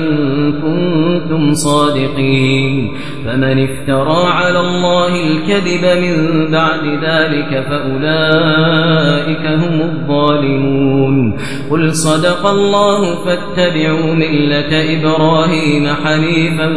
صادقين. 1.53 2.91
فمن 3.25 3.69
افترى 3.69 4.23
على 4.25 4.59
الله 4.59 5.07
الكذب 5.07 5.83
من 6.03 6.15
بعد 6.51 6.85
ذلك 6.85 7.65
فأولئك 7.69 9.45
هم 9.45 9.81
الظالمون. 9.81 11.37
قل 11.71 11.95
صدق 11.95 12.45
الله 12.47 13.25
فاتبعوا 13.25 14.13
ملة 14.13 14.99
إبراهيم 14.99 15.87
حنيفا 15.87 16.67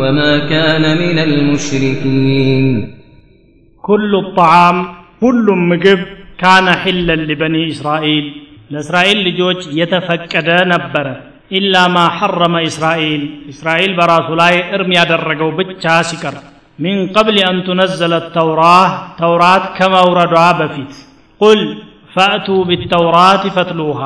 وما 0.00 0.38
كان 0.38 0.98
من 0.98 1.18
المشركين. 1.18 2.94
كل 3.82 4.14
الطعام 4.26 4.86
كل 5.20 5.46
مجب 5.50 5.98
كان 6.38 6.68
حلا 6.68 7.16
لبني 7.16 7.68
إسرائيل. 7.68 8.32
لإسرائيل 8.70 9.28
لجوج 9.28 9.56
يتفكد 9.72 10.48
نبره 10.48 11.35
ኢላ 11.50 11.74
ማ 11.94 11.98
ሐረመ 12.18 12.54
እስራኤል 12.68 13.22
እስራኤል 13.52 13.92
በራሱ 13.98 14.28
ላይ 14.40 14.54
እርም 14.76 14.90
ያደረገው 14.96 15.50
ብቻ 15.58 15.84
ሲቀር 16.08 16.36
ሚን 16.78 16.98
ቀብል 17.14 17.36
አን 17.48 17.58
ቱነዘለ 17.66 18.14
ተውራህ 18.34 18.88
ተውራት 19.20 19.64
ከመውረዷ 19.76 20.34
በፊት 20.58 20.94
ቁል 21.40 21.60
ፈእቱ 22.14 22.48
ቢተውራት 22.68 23.44
ፈትሉሃ 23.56 24.00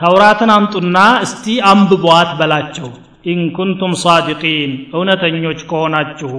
ተውራትን 0.00 0.50
አምጡና 0.56 0.98
እስቲ 1.26 1.56
አንብቧት 1.70 2.30
በላቸው 2.38 2.90
إن 3.30 3.40
كنتم 3.56 3.94
صادقين 4.02 4.70
እውነተኞች 4.96 5.60
ከሆናችሁ 5.70 6.32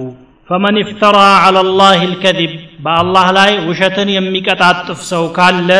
فمن 0.52 0.76
افترى 0.80 1.18
على 1.42 1.58
الله 1.70 2.00
الكذب 2.08 2.50
በአላህ 2.84 3.26
ላይ 3.36 3.52
ውሸትን 3.68 4.08
የሚቀጣጥፍ 4.12 4.98
ሰው 5.10 5.22
ካለ 5.36 5.70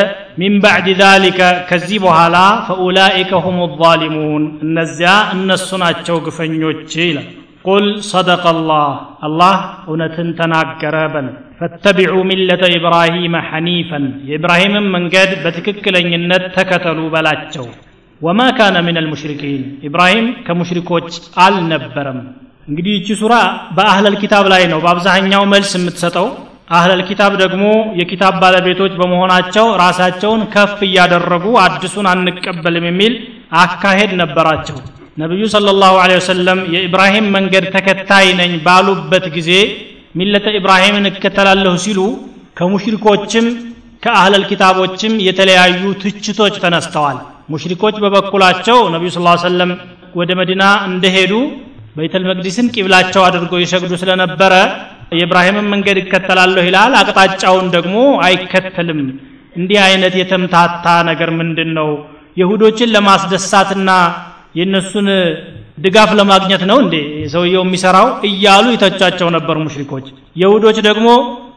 من 0.40 0.54
بعد 0.62 0.86
ذلك 1.00 1.40
ከዚህ 1.68 1.98
በኋላ 2.04 2.36
فأولئك 2.68 3.40
هم 3.46 3.58
الظالمون 3.80 4.44
እነዚያ 4.66 5.10
እነሱ 5.34 5.68
ናቸው 5.82 6.16
ግፈኞች 6.26 6.92
ይላል። 7.00 7.26
قل 7.66 7.86
صدق 8.08 8.44
الله 8.70 8.94
አላህ 9.28 9.56
እውነትን 9.86 10.30
ተናገረ 10.38 10.96
በል። 11.14 11.28
فاتبعوا 11.60 12.14
ملة 12.30 12.70
إبراهيم 12.76 13.42
حنيفا 13.50 14.06
የኢብራሂምን 14.28 14.88
መንገድ 14.94 15.32
በትክክለኝነት 15.44 16.46
ተከተሉ 16.56 17.00
በላቸው። 17.14 17.66
ወማ 18.20 18.40
ካነ 18.58 18.78
ምን 18.86 19.00
አልሙሽሪኪን 19.00 19.62
ኢብራሂም 19.88 20.28
ከሙሽሪኮች 20.46 21.10
አልነበረም 21.44 22.20
እንግዲህ 22.68 22.92
ይቺ 22.96 23.08
ሱራ 23.20 23.34
በአህለል 23.76 24.16
ኪታብ 24.22 24.44
ላይ 24.52 24.62
ነው 24.72 24.78
በአብዛኛው 24.84 25.44
መልስ 25.52 25.70
የምትሰጠው። 25.76 26.26
አህለል 26.70 27.00
ኪታብ 27.08 27.32
ደግሞ 27.40 27.64
የኪታብ 28.00 28.34
ባለቤቶች 28.42 28.92
በመሆናቸው 29.00 29.66
ራሳቸውን 29.80 30.42
ከፍ 30.52 30.78
እያደረጉ 30.86 31.44
አዲሱን 31.64 32.06
አንቀበልም 32.12 32.84
የሚል 32.88 33.14
አካሄድ 33.62 34.12
ነበራቸው። 34.20 34.76
ነቢዩ 35.16 35.42
ሰለላሁ 35.54 35.94
ዐለይሂ 36.02 36.18
ወሰለም 36.22 36.60
የኢብራሂም 36.74 37.26
መንገድ 37.36 37.64
ተከታይ 37.74 38.28
ነኝ 38.40 38.52
ባሉበት 38.66 39.26
ጊዜ 39.34 39.50
ሚለተ 40.14 40.46
ኢብራሂምን 40.58 41.08
እከተላለሁ 41.10 41.74
ሲሉ 41.84 42.00
ከሙሽሪኮችም 42.58 43.46
ከአህለል 44.02 44.44
ኪታቦችም 44.50 45.12
የተለያዩ 45.26 45.82
ትችቶች 46.02 46.54
ተነስተዋል። 46.64 47.18
ሙሽሪኮች 47.48 47.96
በበኩላቸው 48.04 48.78
ነቢዩ 48.94 49.10
ስ 49.10 49.20
ሰለም 49.44 49.70
ወደ 50.14 50.30
መዲና 50.40 50.62
እንደሄዱ 50.88 51.32
በይተል 51.96 52.22
መቅዲስን 52.28 52.66
ቂብላቸው 52.74 53.22
አድርገው 53.26 53.58
ይሰግዱ 53.62 53.92
ስለነበረ 54.02 54.52
የኢብራሂምን 55.12 55.66
መንገድ 55.72 55.96
ይከተላለሁ 56.00 56.62
ይላል። 56.68 56.92
አቅጣጫውን 57.00 57.66
ደግሞ 57.74 57.96
አይከተልም። 58.26 59.00
እንዲህ 59.56 59.78
አይነት 59.86 60.14
የተምታታ 60.20 60.86
ነገር 61.10 61.30
ምንድን 61.40 61.70
ነው 61.78 61.88
የሁዶችን 62.36 62.92
ለማስደሳትና 62.94 63.90
የእነሱን 64.58 65.08
ድጋፍ 65.78 66.10
ለማግኘት 66.18 66.62
ነው 66.70 66.78
እንዴ 66.82 66.94
ሰውየው 67.32 67.62
የሚሰራው? 67.64 68.08
እያሉ 68.28 68.64
ይተቻቸው 68.74 69.28
ነበር 69.36 69.56
ሙሽሪኮች። 69.62 70.06
የሁዶች 70.36 70.78
ደግሞ 70.88 71.08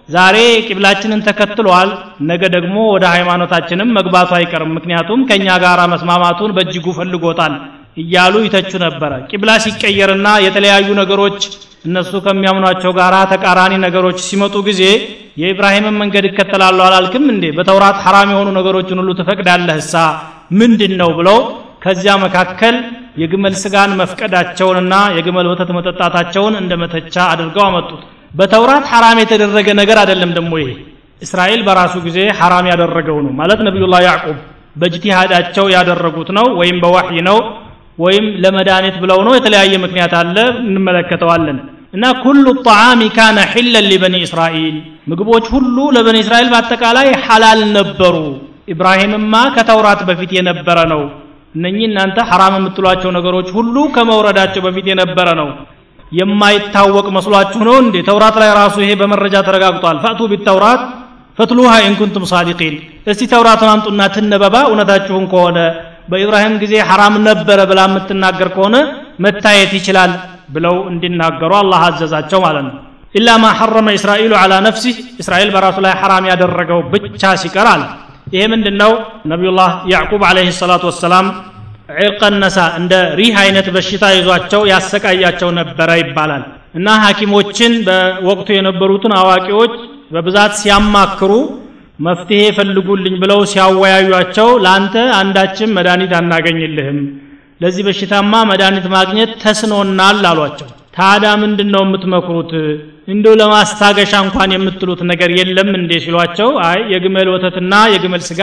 ዛሬ 0.10 0.38
ቂብላችንን 0.68 1.24
ተከትሏል 1.28 1.90
ነገ 2.30 2.44
ደግሞ 2.56 2.76
ወደ 2.96 3.06
ሃይማኖታችንም 3.14 3.94
መግባቱ 3.98 4.32
አይቀርም። 4.40 4.76
ምክንያቱም 4.78 5.22
ከእኛ 5.30 5.48
ጋር 5.64 5.80
መስማማቱን 5.94 6.54
በእጅጉ 6.58 6.88
ፈልጎታል 7.00 7.54
እያሉ 7.98 8.36
ይተቹ 8.46 8.72
ነበረ። 8.86 9.12
ቂብላ 9.30 9.52
ሲቀየርና 9.64 10.28
የተለያዩ 10.46 10.88
ነገሮች 11.02 11.40
እነሱ 11.86 12.12
ከሚያምኗቸው 12.26 12.92
ጋር 13.00 13.16
ተቃራኒ 13.34 13.74
ነገሮች 13.86 14.18
ሲመጡ 14.28 14.56
ጊዜ 14.68 14.82
የኢብራሂምን 15.42 16.00
መንገድ 16.02 16.26
እከተላለሁ 16.30 16.84
አላልክም 16.88 17.26
እንዴ? 17.34 17.46
በተውራት 17.58 17.98
ሐራም 18.06 18.30
የሆኑ 18.34 18.50
ነገሮችን 18.60 19.00
ሁሉ 19.02 19.12
ትፈቅዳለህ 19.20 19.78
እሳ 19.84 19.94
ምንድን 20.60 20.94
ነው 21.02 21.10
ብለው 21.20 21.38
ከዚያ 21.84 22.14
መካከል 22.24 22.76
የግመል 23.22 23.54
ስጋን 23.62 23.92
መፍቀዳቸውንና 24.00 24.94
የግመል 25.18 25.48
ወተት 25.52 25.70
መጠጣታቸውን 25.78 26.56
እንደ 26.62 26.74
መተቻ 26.82 27.16
አድርገው 27.34 27.64
አመጡት። 27.68 28.02
በተውራት 28.32 28.86
ሐራም 28.92 29.18
የተደረገ 29.24 29.68
ነገር 29.82 29.98
አይደለም 30.02 30.32
ደግሞ 30.38 30.54
ይሄ። 30.62 30.72
እስራኤል 31.22 31.62
በራሱ 31.68 31.96
ጊዜ 32.08 32.18
ሐራም 32.40 32.66
ያደረገው 32.72 33.18
ነው 33.26 33.34
ማለት 33.40 33.60
ነቢዩላህ 33.68 34.02
ያዕቁብ 34.08 34.38
በእጅቲሃዳቸው 34.76 35.66
ያደረጉት 35.76 36.30
ነው 36.38 36.48
ወይም 36.60 36.78
በዋህይ 36.84 37.20
ነው 37.30 37.38
ወይም 37.98 38.26
ለመድኃኒት 38.44 38.96
ብለው 39.04 39.20
ነው። 39.28 39.34
የተለያየ 39.36 39.74
ምክንያት 39.84 40.14
አለ 40.20 40.38
እንመለከተዋለን። 40.66 41.58
እና 41.94 42.06
ኩሉ 42.24 42.46
ጣዓሚ 42.66 43.02
ካነ 43.18 43.38
ሒለን 43.54 43.86
ሊበኒ 43.92 44.16
እስራኤል 44.26 44.76
ምግቦች 45.12 45.46
ሁሉ 45.54 45.78
ለበኒ 45.96 46.18
እስራኤል 46.24 46.50
በአጠቃላይ 46.54 47.08
ሐላል 47.26 47.62
ነበሩ። 47.78 48.16
ኢብራሂምማ 48.74 49.34
ከተውራት 49.56 50.02
በፊት 50.08 50.32
የነበረ 50.38 50.78
ነው። 50.94 51.02
እነኚህ 51.56 51.86
እናንተ 51.90 52.18
ሐራም 52.30 52.56
የምትሏቸው 52.58 53.10
ነገሮች 53.18 53.48
ሁሉ 53.58 53.76
ከመውረዳቸው 53.96 54.62
በፊት 54.66 54.86
የነበረ 54.92 55.28
ነው። 55.42 55.50
የማይታወቅ 56.12 57.08
መስሏችሁ 57.16 57.62
ነው 57.68 57.76
እንዴ? 57.84 57.96
ተውራት 58.08 58.36
ላይ 58.42 58.50
ራሱ 58.60 58.76
ይሄ 58.84 58.92
በመረጃ 59.02 59.36
ተረጋግጧል። 59.48 59.98
ፈእቱ 60.04 60.20
ቢተውራት 60.32 60.82
ፈትሉሃ 61.38 61.72
ኢንኩንቱም 61.88 62.26
ሳዲቂን። 62.32 62.76
እስቲ 63.12 63.22
ተውራቱን 63.32 63.70
አምጡና 63.72 64.02
ትነበባ 64.16 64.56
እውነታችሁን 64.70 65.26
ከሆነ 65.32 65.58
በኢብራሂም 66.08 66.56
ጊዜ 66.64 66.74
ሐራም 66.90 67.16
ነበረ 67.28 67.60
ብላ 67.70 67.82
የምትናገር 67.88 68.50
ከሆነ 68.56 68.76
መታየት 69.26 69.72
ይችላል 69.80 70.12
ብለው 70.56 70.76
እንዲናገሩ 70.92 71.52
አላህ 71.62 71.82
አዘዛቸው 71.88 72.40
ማለት 72.46 72.66
ነው። 72.68 72.74
ኢላ 73.16 73.30
ማ 73.44 73.52
ሐረመ 73.60 73.88
እስራኤሉ 73.98 74.34
አላ 74.40 74.54
ነፍሲህ 74.66 74.96
እስራኤል 75.22 75.50
በራሱ 75.56 75.78
ላይ 75.86 75.94
ሐራም 76.02 76.26
ያደረገው 76.32 76.80
ብቻ 76.94 77.24
ሲቀር 77.44 77.68
አለ። 77.74 77.84
ይሄ 78.34 78.44
ምንድን 78.54 78.76
ነው 78.82 78.92
ነቢዩላህ 79.32 79.72
ያዕቁብ 79.92 80.22
አለህ 80.30 80.48
ሰላቱ 80.60 80.84
ወሰላም 80.92 81.28
ዒርቀነሳ 82.00 82.58
እንደ 82.80 82.94
ሪህ 83.20 83.36
አይነት 83.42 83.68
በሽታ 83.76 84.06
ይዟቸው 84.16 84.62
ያሰቃያቸው 84.72 85.50
ነበረ 85.60 85.90
ይባላል። 86.02 86.44
እና 86.76 86.88
ሐኪሞችን 87.04 87.74
በወቅቱ 87.88 88.48
የነበሩትን 88.56 89.14
አዋቂዎች 89.20 89.74
በብዛት 90.14 90.54
ሲያማክሩ 90.62 91.32
መፍትሄ 92.00 92.42
ፈልጉልኝ 92.58 93.16
ብለው 93.22 93.40
ሲያወያዩቸው 93.52 94.50
ለአንተ 94.64 94.96
አንዳችም 95.20 95.76
መድኃኒት 95.78 96.14
አናገኝልህም። 96.20 96.98
ለዚህ 97.62 97.84
በሽታማ 97.88 98.34
መድኃኒት 98.50 98.88
ማግኘት 98.96 99.32
ተስኖናል 99.44 100.20
አሏቸው። 100.32 100.68
ታዳ 100.98 101.26
ምንድን 101.42 101.70
ነው 101.74 101.82
የምትመክሩት? 101.86 102.52
እንዲሁ 103.08 103.32
ለማስታገሻ 103.42 104.14
እንኳን 104.26 104.54
የምትሉት 104.56 105.02
ነገር 105.12 105.30
የለም 105.40 105.70
እንዴ 105.80 105.92
ሲሏቸው 106.04 106.50
አይ 106.68 106.80
የግመል 106.94 107.30
ወተትና 107.34 107.74
የግመል 107.94 108.24
ስጋ 108.30 108.42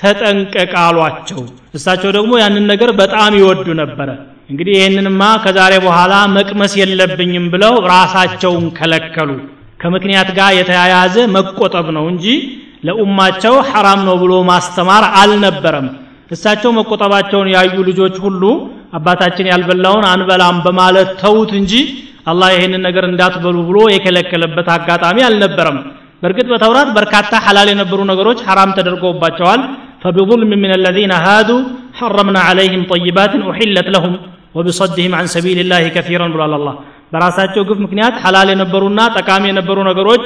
ተጠንቀቅ 0.00 0.72
አሏቸው። 0.84 1.40
እሳቸው 1.74 2.10
ደግሞ 2.16 2.32
ያንን 2.42 2.64
ነገር 2.72 2.90
በጣም 3.00 3.32
ይወዱ 3.40 3.66
ነበረ። 3.82 4.08
እንግዲህ 4.50 4.74
ይህንንማ 4.78 5.22
ከዛሬ 5.44 5.74
በኋላ 5.84 6.14
መቅመስ 6.36 6.72
የለብኝም 6.80 7.46
ብለው 7.54 7.74
ራሳቸውን 7.92 8.64
ከለከሉ። 8.78 9.30
ከምክንያት 9.80 10.28
ጋር 10.38 10.50
የተያያዘ 10.58 11.16
መቆጠብ 11.36 11.86
ነው 11.96 12.04
እንጂ 12.12 12.26
ለኡማቸው 12.87 13.55
ሐራም 13.69 14.01
ነው 14.09 14.15
ብሎ 14.23 14.33
ማስተማር 14.51 15.05
አልነበረም 15.21 15.87
እሳቸው 16.35 16.71
መቆጠባቸውን 16.79 17.47
ያዩ 17.55 17.75
ልጆች 17.89 18.15
ሁሉ 18.25 18.43
አባታችን 18.97 19.49
ያልበላውን 19.51 20.05
አንበላም 20.13 20.57
በማለት 20.65 21.09
ተዉት 21.21 21.51
እንጂ 21.61 21.73
አላህ 22.31 22.49
ይህንን 22.55 22.81
ነገር 22.87 23.03
እንዳትበሉ 23.09 23.57
ብሎ 23.69 23.77
የከለከለበት 23.95 24.67
አጋጣሚ 24.77 25.17
አልነበረም 25.27 25.77
በእርግጥ 26.23 26.47
በተውራት 26.53 26.89
በርካታ 26.97 27.31
ሐላል 27.45 27.67
የነበሩ 27.73 27.99
ነገሮች 28.11 28.39
ሐራም 28.49 28.73
ተደርገውባቸዋል 28.79 29.61
فبظلم 30.03 30.51
من 30.63 30.71
الذين 30.79 31.11
هادوا 31.25 31.61
حرمنا 31.99 32.41
عليهم 32.49 32.81
طيبات 32.93 33.33
أحلت 33.51 33.87
لهم 33.95 34.13
وبصدهم 34.55 35.11
عن 35.19 35.25
سبيل 35.35 35.57
الله 35.63 35.83
كثيرا 35.95 36.27
ብሏል 36.33 36.53
አላህ 36.57 36.75
በራሳቸው 37.13 37.61
ግፍ 37.69 37.79
ምክንያት 37.85 38.15
ሐላል 38.23 38.47
የነበሩና 38.53 38.99
ጠቃሚ 39.17 39.43
የነበሩ 39.49 39.77
ነገሮች 39.89 40.23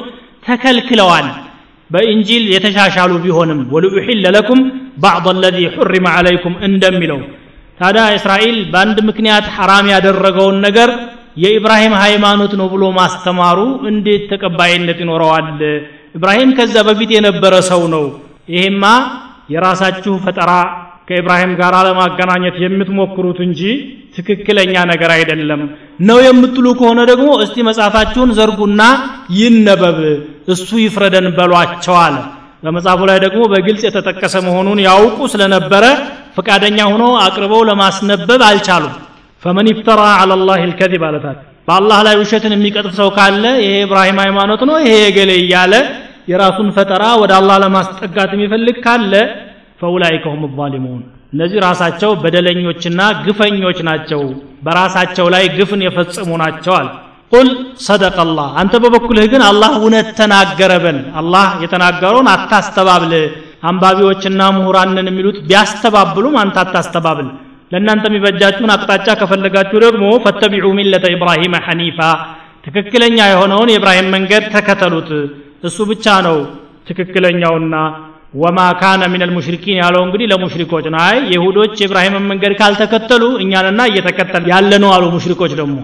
ተከልክለዋል 0.48 1.28
በኢንጂል 1.91 2.45
የተሻሻሉ 2.55 3.13
ቢሆንም 3.25 3.61
ወልኡሒለ 3.75 4.25
ለኩም 4.37 4.61
ባዕض 5.03 5.27
አለዚ 5.33 5.59
ሑሪመ 5.77 6.07
ዓለይኩም 6.17 6.55
እንደሚለው። 6.69 7.21
ታዲያ 7.81 8.05
እስራኤል 8.19 8.57
በአንድ 8.73 8.99
ምክንያት 9.09 9.47
ሐራም 9.57 9.87
ያደረገውን 9.95 10.57
ነገር 10.67 10.91
የኢብራሂም 11.37 11.95
ሃይማኖት 12.03 12.53
ነው 12.61 12.67
ብሎ 12.73 12.85
ማስተማሩ 12.99 13.59
እንዴት 13.91 14.23
ተቀባይነት 14.33 14.99
ይኖረዋል? 15.05 15.49
ኢብራሂም 16.17 16.51
ከዛ 16.59 16.77
በፊት 16.89 17.11
የነበረ 17.17 17.55
ሰው 17.71 17.83
ነው። 17.95 18.05
ይሄማ 18.49 18.85
የራሳችሁ 19.55 20.15
ፈጠራ 20.25 20.51
ከኢብራሂም 21.09 21.53
ጋር 21.61 21.75
ለማገናኘት 21.87 22.57
የምትሞክሩት 22.63 23.39
እንጂ 23.47 23.61
ትክክለኛ 24.17 24.75
ነገር 24.91 25.11
አይደለም። 25.15 25.61
ነው 26.09 26.19
የምትሉ 26.25 26.67
ከሆነ 26.79 27.01
ደግሞ 27.11 27.29
እስቲ 27.45 27.57
መጽሐፋችሁን 27.69 28.31
ዘርጉና 28.39 28.83
ይነበብ 29.39 29.99
እሱ 30.55 30.71
ይፍረደን 30.85 31.27
በሏቸው 31.37 31.97
አለ። 32.05 32.17
በመጽሐፉ 32.63 33.01
ላይ 33.11 33.19
ደግሞ 33.25 33.43
በግልጽ 33.53 33.83
የተጠቀሰ 33.87 34.35
መሆኑን 34.47 34.79
ያውቁ 34.87 35.19
ስለነበረ 35.35 35.85
ፈቃደኛ 36.37 36.79
ሆኖ 36.93 37.05
አቅርበው 37.25 37.63
ለማስነበብ 37.69 38.41
አልቻሉም። 38.49 38.95
ፈመን 39.43 39.67
ይፍተራ 39.73 40.03
አላ 40.21 40.39
ላህ 40.43 40.63
ልከዚብ 40.71 41.03
አለታት 41.09 41.39
በአላህ 41.69 41.99
ላይ 42.07 42.15
ውሸትን 42.21 42.53
የሚቀጥፍ 42.55 42.93
ሰው 43.01 43.09
ካለ 43.17 43.45
ይሄ 43.63 43.73
ኢብራሂም 43.85 44.19
ሃይማኖት 44.25 44.63
ነው 44.69 44.77
ይሄ 44.85 44.95
የገሌ 45.01 45.31
እያለ 45.43 45.75
የራሱን 46.31 46.69
ፈጠራ 46.77 47.05
ወደ 47.23 47.33
አላህ 47.39 47.57
ለማስጠጋት 47.65 48.31
የሚፈልግ 48.37 48.77
ካለ 48.87 49.13
ፈኡላይከ 49.81 50.25
ሁም 50.35 50.45
ዛሊሙን። 50.59 51.01
እነዚህ 51.35 51.59
ራሳቸው 51.67 52.11
በደለኞችና 52.23 53.01
ግፈኞች 53.25 53.79
ናቸው። 53.89 54.23
በራሳቸው 54.65 55.27
ላይ 55.35 55.45
ግፍን 55.57 55.83
የፈጸሙ 55.87 56.31
ናቸዋል 56.43 56.87
ቁል 57.33 57.49
ሰደቀ 57.87 58.17
አላህ 58.25 58.49
አንተ 58.61 58.75
በበኩልህ 58.83 59.27
ግን 59.33 59.43
አላህ 59.49 59.73
እውነት 59.79 60.09
ተናገረ 60.19 60.73
አላህ 61.21 61.49
የተናገረውን 61.65 62.29
አታስተባብል። 62.35 63.13
አንባቢዎችና 63.69 64.41
ምሁራንን 64.57 65.09
የሚሉት 65.11 65.39
ቢያስተባብሉም 65.49 66.35
አንተ 66.43 66.57
አታስተባብል። 66.63 67.29
ለእናንተ 67.73 68.05
የሚበጃችሁን 68.09 68.73
አቅጣጫ 68.75 69.09
ከፈለጋችሁ 69.21 69.79
ደግሞ 69.85 70.05
ፈተቢዑ 70.25 70.69
ሚለተ 70.79 71.07
ኢብራሂም 71.15 71.55
ሐኒፋ 71.67 71.99
ትክክለኛ 72.67 73.19
የሆነውን 73.29 73.71
የኢብራሂም 73.73 74.09
መንገድ 74.15 74.45
ተከተሉት። 74.55 75.11
እሱ 75.69 75.79
ብቻ 75.91 76.07
ነው 76.27 76.39
ትክክለኛውና 76.89 77.75
ወማ 78.35 78.59
ካነ 78.81 79.03
ምን 79.13 79.23
ልሙሽሪኪን 79.23 79.77
ያለው 79.81 80.03
እንግዲህ 80.07 80.27
ለሙሽሪኮች 80.33 80.87
ነው። 80.93 81.01
አይ 81.05 81.19
የሁዶች 81.35 81.75
የኢብራሂምን 81.81 82.27
መንገድ 82.31 82.53
ካልተከተሉ 82.61 83.23
እኛንና 83.45 83.81
እየተከተል 83.91 84.45
ያለ 84.53 84.73
ነው 84.83 84.91
አሉ 84.97 85.05
ሙሽሪኮች 85.15 85.53
ደግሞ። 85.61 85.77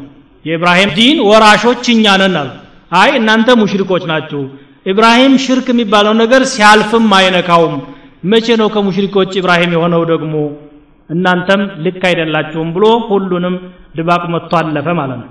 የኢብራሂም 0.44 0.90
ዲን 0.98 1.18
ወራሾች 1.28 1.84
እኛ 1.94 2.06
ነን 2.22 2.36
አሉ። 2.40 2.50
አይ 2.92 3.10
እናንተ 3.20 3.48
ሙሽሪኮች 3.60 4.02
ናችሁ። 4.10 4.42
ኢብራሂም 4.86 5.34
ሽርክ 5.44 5.66
የሚባለው 5.72 6.14
ነገር 6.22 6.42
ሲያልፍም 6.50 7.06
አይነካውም። 7.18 7.76
መቼ 8.24 8.46
ነው 8.60 8.68
ከሙሽሪኮች 8.74 9.30
ኢብራሂም 9.40 9.72
የሆነው 9.76 10.02
ደግሞ? 10.12 10.34
እናንተም 11.10 11.62
ልክ 11.84 12.02
አይደላችሁም 12.08 12.68
ብሎ 12.76 12.84
ሁሉንም 13.08 13.54
ድባቅ 13.96 14.22
መጥቶ 14.34 14.52
አለፈ 14.60 14.86
ማለት 15.00 15.18
ነው 15.22 15.30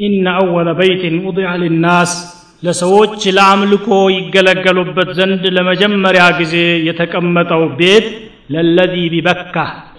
ኢነ 0.00 0.26
አወለ 0.36 0.68
በይትን 0.78 1.16
ውضع 1.26 1.48
ልናስ 1.62 2.12
ለሰዎች 2.62 3.22
ለአምልኮ 3.36 3.88
ይገለገሉበት 4.16 5.08
ዘንድ 5.18 5.42
ለመጀመሪያ 5.56 6.24
ጊዜ 6.40 6.54
የተቀመጠው 6.88 7.62
ቤት 7.78 8.06
ለለዚ 8.54 8.94
ቢበካ 9.12 9.56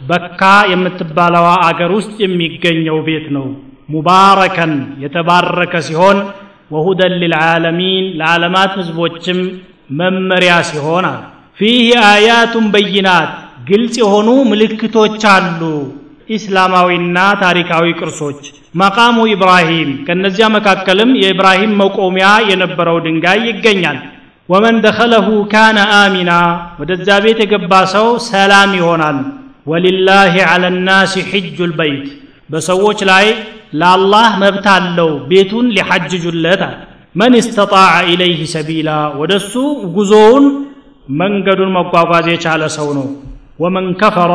በካ 0.10 0.42
የምትባለዋ 0.72 1.48
አገር 1.68 1.92
ውስጥ 1.98 2.16
የሚገኘው 2.24 2.98
ቤት 3.08 3.28
ነው 3.36 3.46
ሙባረከን 3.94 4.74
የተባረከ 5.04 5.74
ሲሆን 5.88 6.18
ወሁደን 6.76 7.14
ልልዓለሚን 7.22 8.06
ለዓለማት 8.20 8.74
ህዝቦችም 8.80 9.40
መመሪያ 10.00 10.54
ሲሆን 10.70 11.06
አለ 11.12 11.22
ፊህ 11.58 11.88
አያቱን 12.10 12.68
በይናት 12.76 13.32
ግልጽ 13.70 13.96
የሆኑ 14.02 14.30
ምልክቶች 14.52 15.24
አሉ 15.34 15.62
ኢስላማዊና 16.32 17.18
ታሪካዊ 17.42 17.86
ቅርሶች። 18.00 18.42
መቃሙ 18.82 19.18
ኢብራሂም 19.32 19.90
ከነዚያ 20.08 20.46
መካከልም 20.56 21.12
የኢብራሂም 21.22 21.74
መቆሚያ 21.82 22.28
የነበረው 22.50 22.98
ድንጋይ 23.06 23.40
ይገኛል። 23.50 24.00
ወመን 24.50 24.78
ደኸለሁ 24.86 25.28
ካነ 25.52 25.80
አሚና 25.98 26.32
ወደዚያ 26.80 27.18
ቤት 27.26 27.40
የገባ 27.44 27.74
ሰው 27.94 28.08
ሰላም 28.30 28.72
ይሆናል። 28.80 29.18
ወሊላህ 29.68 30.36
ዐለ 30.48 30.64
ናሲ 30.88 31.14
ሕጁ 31.32 31.58
ልበይት 31.72 32.06
በሰዎች 32.50 33.00
ላይ 33.10 33.26
ለአላህ 33.74 34.30
መብት 34.42 34.66
አለው 34.74 35.12
ቤቱን 35.30 35.68
ሊሐጅጁለት 35.76 36.64
መን 37.16 37.34
እስተጣዐ 37.40 37.94
ኢለይህ 38.10 38.42
ሰቢላ 38.54 38.90
ወደ 39.20 39.32
እሱ 39.42 39.54
ጉዞውን 39.96 40.46
መንገዱን 41.16 41.72
መጓጓዝ 41.78 42.26
የቻለ 42.32 42.64
ሰው 42.76 42.90
ነው። 42.98 43.08
ወመን 43.60 43.88
ከፈረ 44.02 44.32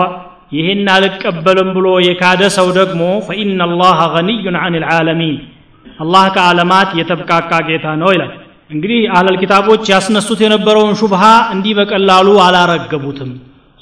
ይህን 0.52 0.88
አልቀበልም 0.94 1.68
ብሎ 1.76 1.86
የካደ 2.06 2.42
ሰው 2.56 2.68
ደግሞ 2.76 3.02
ፈኢና 3.26 3.62
ላህ 3.74 4.00
ገኒዩን 4.14 4.56
አን 4.60 4.74
ልዓለሚን 4.82 5.36
አላህ 6.00 6.24
ከዓለማት 6.34 6.88
የተብቃቃ 6.98 7.50
ጌታ 7.68 7.86
ነው 8.00 8.10
ይላል። 8.14 8.32
እንግዲህ 8.70 9.00
አህለል 9.12 9.36
ኪታቦች 9.42 9.84
ያስነሱት 9.92 10.40
የነበረውን 10.44 10.96
ሹብሃ 11.00 11.22
እንዲህ 11.54 11.74
በቀላሉ 11.78 12.28
አላረገቡትም። 12.44 13.30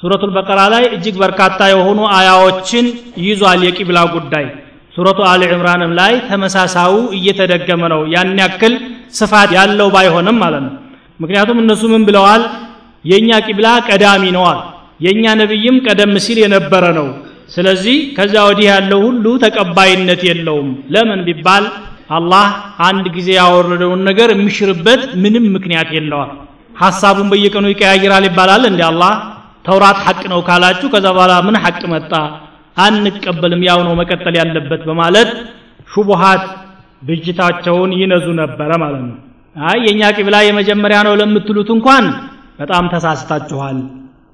ሱረቱል 0.01 0.31
በቀራ 0.37 0.61
ላይ 0.75 0.85
እጅግ 0.97 1.17
በርካታ 1.23 1.61
የሆኑ 1.73 2.01
አያዎችን 2.17 2.87
ይዟል 3.25 3.63
የቂብላ 3.67 3.99
ጉዳይ። 4.15 4.47
ሱረቱ 4.95 5.21
አሊ 5.31 5.43
ዕምራንም 5.55 5.93
ላይ 6.01 6.13
ተመሳሳዩ 6.29 6.95
እየተደገመ 7.19 7.83
ነው። 7.95 8.03
ያን 8.15 8.37
ያክል 8.43 8.75
ስፋት 9.19 9.51
ያለው 9.59 9.89
ባይሆንም 9.95 10.39
ማለት 10.43 10.63
ነው። 10.67 10.75
ምክንያቱም 11.21 11.59
እነሱ 11.63 11.83
ምን 11.93 12.05
ብለዋል? 12.09 12.43
የእኛ 13.05 13.31
ቂብላ 13.47 13.67
ቀዳሚ 13.89 14.25
ነዋል 14.37 14.61
የእኛ 15.05 15.25
ነቢይም 15.41 15.77
ቀደም 15.87 16.13
ሲል 16.25 16.39
የነበረ 16.43 16.85
ነው። 16.99 17.09
ስለዚህ 17.55 17.97
ከዛ 18.17 18.35
ወዲህ 18.49 18.67
ያለው 18.73 19.01
ሁሉ 19.07 19.25
ተቀባይነት 19.43 20.21
የለውም። 20.29 20.71
ለምን 20.95 21.21
ቢባል 21.27 21.65
አላህ 22.17 22.47
አንድ 22.89 23.05
ጊዜ 23.17 23.29
ያወረደውን 23.39 24.01
ነገር 24.09 24.29
የሚሽርበት 24.33 25.03
ምንም 25.23 25.45
ምክንያት 25.57 25.89
የለዋል 25.97 26.33
ሐሳቡን 26.77 27.29
በየቀኑ 27.33 27.67
ይቀያይራል 27.73 28.25
ይባላል 28.29 28.63
እንዲ 28.71 28.83
አላህ 28.89 29.13
ተውራት 29.65 29.99
ሐቅ 30.07 30.23
ነው 30.33 30.41
ካላችሁ 30.49 30.89
ከዛ 30.95 31.07
በኋላ 31.17 31.35
ምን 31.47 31.57
ሐቅ 31.65 31.81
መጣ? 31.93 32.13
አንቀበልም 32.77 33.63
ያው 33.69 33.81
ነው 33.87 33.95
መቀጠል 34.01 34.35
ያለበት 34.41 34.83
በማለት 34.89 35.29
ሹቡሃት 35.93 36.45
ብጅታቸውን 37.03 37.91
ይነዙ 38.01 38.27
ነበረ 38.41 38.71
ማለት 38.83 39.03
ነው። 39.09 39.17
አይ 39.65 39.79
የእኛ 39.87 40.03
ቂብላ 40.17 40.37
የመጀመሪያ 40.45 40.99
ነው 41.07 41.15
ለምትሉት 41.21 41.69
እንኳን 41.77 42.05
በጣም 42.61 42.85
ተሳስታችኋል 42.93 43.79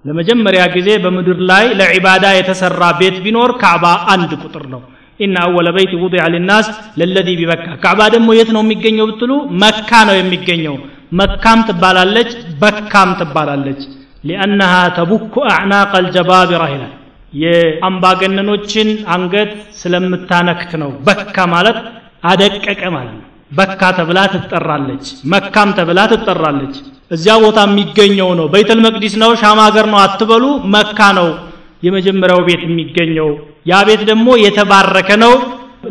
ለመጀመሪያ 0.04 0.62
ጊዜ 0.74 0.88
በምድር 1.02 1.38
ላይ 1.50 1.64
ለዒባዳ 1.78 2.26
የተሰራ 2.34 2.82
ቤት 3.00 3.16
ቢኖር 3.24 3.50
ካዕባ 3.62 3.84
አንድ 4.14 4.30
ቁጥር 4.42 4.64
ነው። 4.74 4.82
ኢነ 5.20 5.36
አወለ 5.46 5.68
በይት 5.76 5.92
ውضع 6.02 6.22
ልናስ 6.34 6.66
ለለዚ 7.00 7.28
ቢመካ። 7.40 7.66
ካዕባ 7.82 8.00
ደግሞ 8.14 8.28
የት 8.38 8.50
ነው 8.56 8.62
የሚገኘው 8.64 9.06
ብትሉ 9.10 9.32
መካ 9.62 9.90
ነው 10.08 10.16
የሚገኘው። 10.18 10.76
መካም 11.20 11.60
ትባላለች 11.68 12.30
በካም 12.62 13.10
ትባላለች። 13.20 13.80
ሊአነሃ 14.24 14.72
ተቡኩ 14.98 15.34
አዕናቅ 15.52 15.90
አልጀባቢራ 15.98 16.62
ይላል። 16.72 16.94
የአምባገነኖችን 17.42 18.88
አንገት 19.14 19.50
ስለምታነክት 19.80 20.72
ነው። 20.82 20.90
በካ 21.06 21.46
ማለት 21.54 21.78
አደቀቀ 22.30 22.82
ማለት 22.96 23.14
ነው። 23.18 23.26
በካ 23.52 23.82
ተብላ 23.98 24.18
ትጠራለች። 24.34 25.04
መካም 25.32 25.68
ተብላ 25.78 26.00
ትጠራለች 26.12 26.74
እዚያ 27.10 27.34
ቦታ 27.44 27.58
የሚገኘው 27.68 28.30
ነው። 28.38 28.46
በይተል 28.52 28.80
መቅዲስ 28.86 29.14
ነው 29.22 29.30
ሻም 29.40 29.58
ሀገር 29.64 29.86
ነው 29.92 29.98
አትበሉ 30.02 30.44
መካ 30.74 30.98
ነው 31.18 31.28
የመጀመሪያው 31.82 32.40
ቤት 32.48 32.62
የሚገኘው። 32.66 33.28
ያ 33.66 33.80
ቤት 33.88 34.02
ደግሞ 34.10 34.28
የተባረከ 34.44 35.10
ነው። 35.24 35.34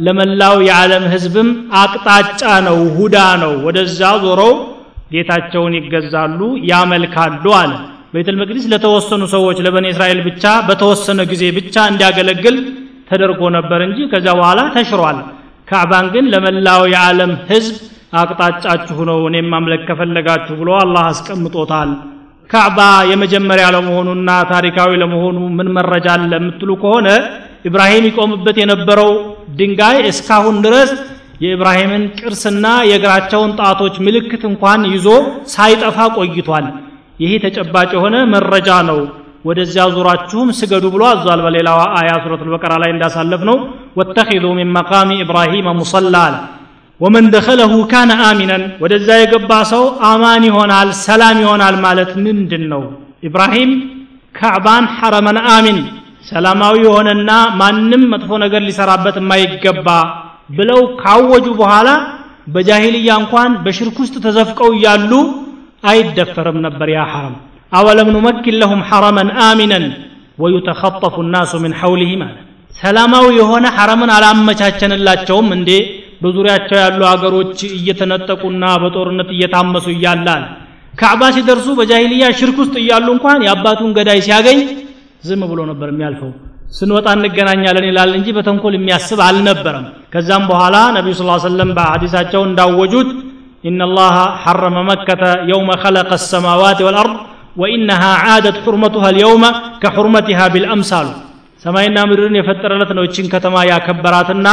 ለመላው 0.06 0.56
የዓለም 0.68 1.06
ህዝብም 1.14 1.48
አቅጣጫ 1.82 2.42
ነው 2.68 2.78
ሁዳ 2.98 3.16
ነው። 3.44 3.54
ወደዛ 3.66 4.02
ዞረው 4.24 4.52
ጌታቸውን 5.14 5.74
ይገዛሉ 5.78 6.40
ያመልካሉ 6.72 7.46
አለ። 7.60 7.72
ቤተል 8.14 8.36
መቅዲስ 8.42 8.66
ለተወሰኑ 8.72 9.24
ሰዎች 9.34 9.58
ለበኒ 9.66 9.86
እስራኤል 9.94 10.20
ብቻ 10.28 10.44
በተወሰነ 10.68 11.20
ጊዜ 11.32 11.44
ብቻ 11.58 11.76
እንዲያገለግል 11.92 12.58
ተደርጎ 13.10 13.42
ነበር 13.58 13.80
እንጂ 13.88 14.00
ከዚያ 14.12 14.34
በኋላ 14.40 14.60
ተሽሯል። 14.76 15.20
ካዕባን 15.68 16.06
ግን 16.14 16.26
ለመላው 16.34 16.82
የዓለም 16.94 17.32
ህዝብ 17.52 17.76
አቅጣጫችሁ 18.14 19.00
ነው 19.10 19.20
እኔም 19.30 19.48
ማምለክ 19.54 19.82
ከፈለጋችሁ 19.90 20.56
ብሎ 20.62 20.70
አላህ 20.80 21.04
አስቀምጦታል። 21.10 21.90
ካዕባ 22.50 22.80
የመጀመሪያ 23.10 23.66
ለመሆኑና 23.76 24.30
ታሪካዊ 24.52 24.92
ለመሆኑ 25.02 25.38
ምን 25.58 25.68
መረጃ 25.76 26.08
አለ 26.16 26.32
የምትሉ 26.38 26.70
ከሆነ 26.82 27.08
ኢብራሂም 27.70 28.06
ይቆምበት 28.10 28.58
የነበረው 28.62 29.12
ድንጋይ 29.60 29.98
እስካሁን 30.12 30.58
ድረስ 30.66 30.92
የኢብራሂምን 31.44 32.04
ቅርስና 32.20 32.66
የእግራቸውን 32.90 33.52
ጣቶች 33.60 33.96
ምልክት 34.06 34.44
እንኳን 34.50 34.82
ይዞ 34.94 35.08
ሳይጠፋ 35.54 35.98
ቆይቷል። 36.18 36.66
ይሄ 37.20 37.32
ተጨባጭ 37.46 37.90
የሆነ 37.98 38.18
መረጃ 38.34 38.70
ነው። 38.90 39.00
ወደዚያ 39.46 39.84
ዙራችሁም 39.94 40.50
ስገዱ 40.58 40.86
ብሎ 40.94 41.04
አዟል። 41.12 41.42
በሌላ 41.46 41.70
አያ 42.00 42.12
ሱረት 42.24 42.42
ልበቀራ 42.48 42.74
ላይ 42.84 42.90
እንዳሳለፍ 42.94 43.42
ነው 43.50 43.58
ወተኪዙ 44.00 44.46
ሚን 44.58 44.72
መቃሚ 44.78 45.10
ኢብራሂም 45.24 45.68
ሙሰላ 45.80 46.16
አለ 46.28 46.36
ወመን 47.00 47.26
ደኸለሁ 47.34 47.74
ካነ 47.92 48.12
አሚነን 48.28 48.64
ወደዛ 48.82 49.10
የገባ 49.20 49.52
ሰው 49.72 49.84
አማን 50.10 50.44
ይሆናል 50.50 50.90
ሰላም 51.06 51.38
ይሆናል 51.44 51.76
ማለት 51.86 52.12
ምንድን 52.26 52.64
ነው 52.74 52.82
ኢብራሂም 53.28 53.72
ካዕባን 54.36 54.86
ሐረመን 54.98 55.38
አሚን 55.54 55.78
ሰላማዊ 56.30 56.76
የሆነና 56.86 57.32
ማንም 57.60 58.04
መጥፎ 58.14 58.32
ነገር 58.44 58.62
ሊሰራበት 58.68 59.16
የማይገባ 59.22 59.88
ብለው 60.50 60.82
ካወጁ 61.02 61.48
በኋላ 61.62 61.90
በጃሂልያ 62.54 63.10
እንኳን 63.22 63.52
በሽርክ 63.66 63.98
ውስጥ 64.04 64.16
ተዘፍቀው 64.26 64.70
እያሉ 64.76 65.12
አይደፈርም 65.84 66.58
ነበር 66.66 66.88
ያ 66.96 67.02
ሐረም። 67.12 67.36
አወለም 67.72 68.08
ኑመኪን 68.16 68.56
ለሁም 68.62 68.82
ሐረመን 68.90 69.30
አሚነን 69.48 69.86
ወዩተኸጠፉ 70.44 71.16
ናሱ 71.34 71.52
ምን 71.64 71.74
ሐውሊህ 71.82 72.12
ማለት። 72.22 72.40
ሰላማዊ 72.76 73.28
የሆነ 73.40 73.66
ሐረምን 73.78 74.12
አላመቻቸንላቸውም 74.16 75.48
እንዴ 75.58 75.70
በዙሪያቸው 76.23 76.79
ያሉ 76.85 77.01
አገሮች 77.13 77.59
እየተነጠቁና 77.79 78.65
በጦርነት 78.83 79.29
እየታመሱ 79.37 79.87
እያላል 79.97 80.45
ካዕባ 81.01 81.23
ሲደርሱ 81.37 81.69
በጃሂልያ 81.79 82.25
ሽርክ 82.41 82.59
ውስጥ 82.65 82.75
እያሉ 82.83 83.07
እንኳን 83.17 83.45
የአባቱን 83.47 83.93
ገዳይ 83.99 84.19
ሲያገኝ 84.27 84.59
ዝም 85.29 85.43
ብሎ 85.53 85.61
ነበር 85.71 85.89
የሚያልፈው 85.93 86.33
ስንወጣ 86.79 87.09
እንገናኛለን 87.17 87.87
ይላል 87.91 88.11
እንጂ 88.19 88.29
በተንኮል 88.37 88.75
የሚያስብ 88.77 89.21
አልነበረም 89.27 89.85
ከዛም 90.15 90.45
በኋላ 90.51 90.77
ነቢዩ 90.97 91.15
ስ 91.21 91.25
ሰለም 91.51 91.71
በሐዲሳቸው 91.79 92.43
እንዳወጁት 92.51 93.11
إن 93.71 93.81
الله 93.89 94.17
حرم 94.45 94.77
مكة 94.91 95.23
يوم 95.53 95.69
خلق 95.85 96.11
السماوات 96.21 96.79
والأرض 96.87 97.15
وإنها 97.61 98.11
عادت 98.25 98.57
حرمتها 98.65 99.09
اليوم 99.15 99.43
كحرمتها 99.83 100.45
بالأمثال 100.55 101.07
ሰማይና 101.63 101.99
ምድርን 102.11 102.35
የፈጠረለት 102.39 102.91
ነው 102.97 103.03
እችን 103.09 103.27
ከተማ 103.35 103.55
ያከበራትና 103.73 104.49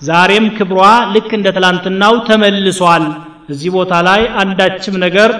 ዛሬም 0.00 0.46
ክብሯ 0.56 0.80
ልክ 1.14 1.30
እንደ 1.32 1.48
ትላንትናው 1.56 2.14
ተመልሷል። 2.28 3.04
እዚህ 3.48 3.70
ቦታ 3.76 3.92
ላይ 4.08 4.20
አንዳችም 4.42 4.94
ነገር 5.04 5.30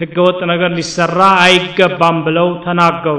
ህገወጥ 0.00 0.38
ነገር 0.52 0.70
ሊሰራ 0.78 1.18
አይገባም 1.44 2.16
ብለው 2.26 2.48
ተናገሩ። 2.64 3.18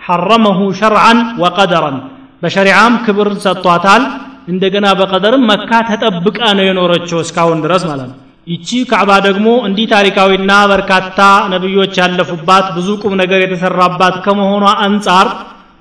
ሐረመሁ 0.00 0.58
ሸርዓን 0.80 1.18
ወቀደረን። 1.42 1.98
በሸሪዓም 2.42 2.94
ክብር 3.06 3.28
ሰጥቷታል። 3.44 4.02
እንደገና 4.48 4.86
በቀደርም 5.00 5.42
መካ 5.50 5.70
ተጠብቃ 5.88 6.38
ነው 6.58 6.64
የኖረችው 6.66 7.18
እስካሁን 7.24 7.58
ድረስ 7.64 7.82
ማለት 7.90 8.08
ነው። 8.10 8.16
ይቺ 8.46 8.68
ካዕባ 8.90 9.10
ደግሞ 9.26 9.48
እንዲህ 9.68 9.86
ታሪካዊና 9.94 10.52
በርካታ 10.70 11.18
ነቢዮች 11.52 11.94
ያለፉባት 12.02 12.66
ብዙ 12.76 12.88
ቁም 13.02 13.14
ነገር 13.22 13.40
የተሰራባት 13.44 14.14
ከመሆኗ 14.24 14.64
አንጻር 14.86 15.26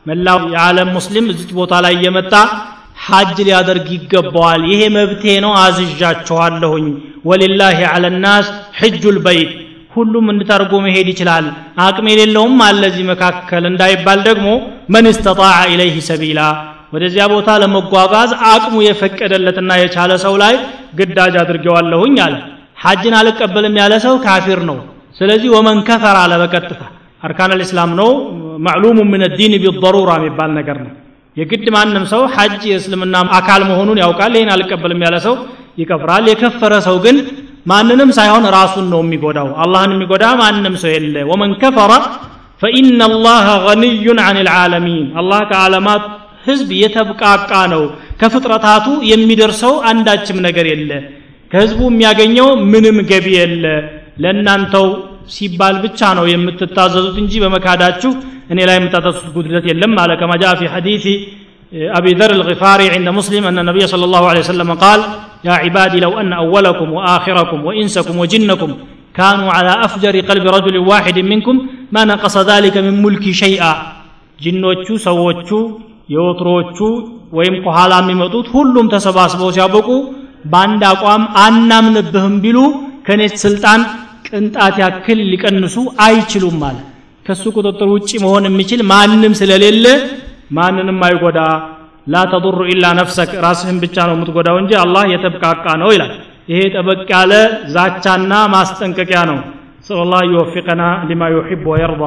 መላው 0.05 0.39
የዓለም 0.53 0.89
ሙስሊም 0.97 1.26
እዚች 1.32 1.51
ቦታ 1.60 1.74
ላይ 1.86 1.93
እየመጣ 1.97 2.34
ሐጅ 2.98 3.38
ሊያደርግ 3.48 3.88
ይገባዋል። 3.95 4.62
ይሄ 4.72 4.82
መብቴ 4.95 5.24
ነው 5.45 5.52
አዝዣችኋለሁኝ። 5.62 6.88
ወሊላሂ 7.30 7.80
አለ 7.91 8.06
ናስ 8.18 8.48
ሕጁ 8.80 9.04
ልበይት 9.16 9.52
ሁሉም 9.95 10.26
እንድታርጎ 10.32 10.74
መሄድ 10.86 11.08
ይችላል። 11.12 11.45
አቅም 11.86 12.08
የሌለውም 12.12 12.58
አለ 12.66 12.82
እዚህ 12.91 13.06
መካከል። 13.12 13.64
እንዳይባል 13.70 14.20
ደግሞ 14.28 14.48
መን 14.93 15.06
እስተጣዐ 15.12 15.56
ኢለይህ 15.72 15.98
ሰቢላ። 16.10 16.41
ወደዚያ 16.93 17.24
ቦታ 17.32 17.50
ለመጓጓዝ 17.62 18.32
አቅሙ 18.52 18.76
የፈቀደለትና 18.84 19.72
የቻለ 19.80 20.12
ሰው 20.26 20.36
ላይ 20.43 20.54
ግዳጅ 21.00 21.34
አድርገዋለሁኝ 21.41 22.16
አለ። 22.26 22.36
ሐጅን 22.84 23.16
አልቀበልም 23.20 23.76
ያለ 23.82 23.93
ሰው 24.06 24.16
ካፊር 24.26 24.62
ነው። 24.70 24.78
ስለዚህ 25.20 25.50
ወመን 25.56 25.80
ከፈር 25.88 26.18
አለ 26.22 26.34
በቀጥታ። 26.41 26.82
አርካን 27.24 27.54
ልእስላም 27.60 27.91
ነው። 28.00 28.10
ማዕሉሙ 28.66 29.00
ምን 29.12 29.24
ዲን 29.38 29.54
ቢضሩራ 29.64 30.12
የሚባል 30.20 30.52
ነገር 30.60 30.78
ነው 30.86 30.93
የግድ 31.38 31.66
ማንም 31.76 32.06
ሰው 32.12 32.22
ሐጅ 32.36 32.62
የእስልምና 32.70 33.18
አካል 33.38 33.62
መሆኑን 33.70 34.00
ያውቃል 34.04 34.34
ይህን 34.38 34.52
አልቀበልም 34.54 35.04
ያለ 35.06 35.18
ሰው 35.26 35.36
ይከፍራል 35.82 36.26
የከፈረ 36.32 36.74
ሰው 36.88 36.96
ግን 37.06 37.18
ማንንም 37.66 38.10
ሳይሆን 38.18 38.46
ራሱን 38.56 38.86
ነው 38.94 39.02
የሚጎዳው። 39.04 39.50
አላህን 39.64 39.92
የሚጎዳ 39.96 40.26
ማንም 40.42 40.76
ሰው 40.84 40.92
የለ። 40.96 41.16
ወመን 41.32 41.52
ከፈረ 41.62 41.92
ፈኢነ 42.62 43.02
አላህ 43.10 43.46
ገኒዩን 43.66 44.20
አን 44.24 44.38
ልዓለሚን 44.48 45.06
አላህ 45.22 45.42
ከዓለማት 45.50 46.04
ህዝብ 46.46 46.70
የተብቃቃ 46.82 47.52
ነው። 47.74 47.84
ከፍጥረታቱ 48.22 48.88
የሚደርሰው 49.10 49.74
አንዳችም 49.90 50.38
ነገር 50.48 50.66
የለ። 50.72 50.92
ከህዝቡ 51.52 51.82
የሚያገኘው 51.90 52.48
ምንም 52.72 52.98
ገቢ 53.12 53.28
የለ። 53.38 53.66
ለእናንተው 54.24 54.88
ሲባል 55.36 55.76
ብቻ 55.84 56.10
ነው 56.18 56.26
የምትታዘዙት 56.32 57.16
እንጂ 57.24 57.34
በመካዳችሁ 57.44 58.12
أني 58.52 58.64
لا 58.68 58.74
يمتد 58.76 59.06
قدرتي 59.36 59.72
اللمة 59.76 60.00
على 60.02 60.16
كما 60.22 60.36
جاء 60.41 60.56
في 60.60 60.66
حديث 60.70 61.06
آه، 61.74 61.98
أبي 61.98 62.12
ذر 62.20 62.32
الغفاري 62.39 62.89
عند 62.95 63.08
مسلم 63.20 63.43
أن 63.50 63.58
النبي 63.60 63.84
صلى 63.93 64.06
الله 64.06 64.24
عليه 64.30 64.39
وسلم 64.39 64.70
قال 64.74 65.00
يا 65.48 65.54
عبادي 65.64 66.00
لو 66.06 66.12
أن 66.22 66.32
أولكم 66.34 66.88
وآخركم 66.98 67.60
وإنسكم 67.68 68.16
وجنكم 68.22 68.72
كانوا 69.20 69.50
على 69.58 69.72
أفجر 69.86 70.14
قلب 70.30 70.45
رجل 70.58 70.76
واحد 70.91 71.18
منكم 71.32 71.56
ما 71.95 72.02
نقص 72.12 72.36
ذلك 72.52 72.76
من 72.86 72.93
ملكي 73.04 73.34
شيئا. 73.43 73.74
جنوቹ 74.43 74.88
ሰዎቹ 75.08 75.50
የወትሮቹ 76.14 76.80
ወይም 77.38 77.56
ከኋላ 77.64 77.93
የሚመጡት 78.02 78.48
من 78.76 78.86
ተሰባስበው 78.93 79.50
ሲያበቁ 79.56 79.89
كانت 80.54 80.84
አቋም 80.91 81.24
አናምንብህም 81.45 82.36
ቢሉ 82.43 82.58
كل 85.06 85.20
اللي 85.26 85.38
كان 85.43 85.56
نسو 85.64 85.82
آي 86.06 86.16
አይችሉም 86.16 86.56
مالا 86.62 86.84
ከሱ 87.28 87.44
ቁጥጥር 87.58 87.90
ውጭ 87.96 88.12
መሆን 88.24 88.46
የሚችል 88.50 88.82
ማንም 88.92 89.34
ስለሌለ 89.40 89.86
ማንንም 90.58 91.00
አይጎዳ 91.08 91.40
ላ 92.08 92.22
ተضሩ 92.32 92.60
ኢላ 92.74 92.86
ነፍሰክ 93.00 93.32
ራስህን 93.46 93.78
ብቻ 93.84 93.96
ነው 94.10 94.16
የምትጎዳው 94.16 94.58
እንጂ 94.62 94.72
አላህ 94.84 95.04
የተብቃቃ 95.14 95.66
ነው 95.82 95.90
ይላል 95.96 96.12
ይሄ 96.52 96.60
ጠበቅ 96.76 97.08
ያለ 97.14 97.34
ዛቻና 97.74 98.34
ማስጠንቀቂያ 98.54 99.22
ነው 99.32 99.40
ስለ 99.88 100.00
ላ 100.12 100.22
ይወፊቀና 100.30 100.84
ሊማ 101.10 101.24
ዩሕብ 101.36 101.66
ወየርዳ 101.72 102.04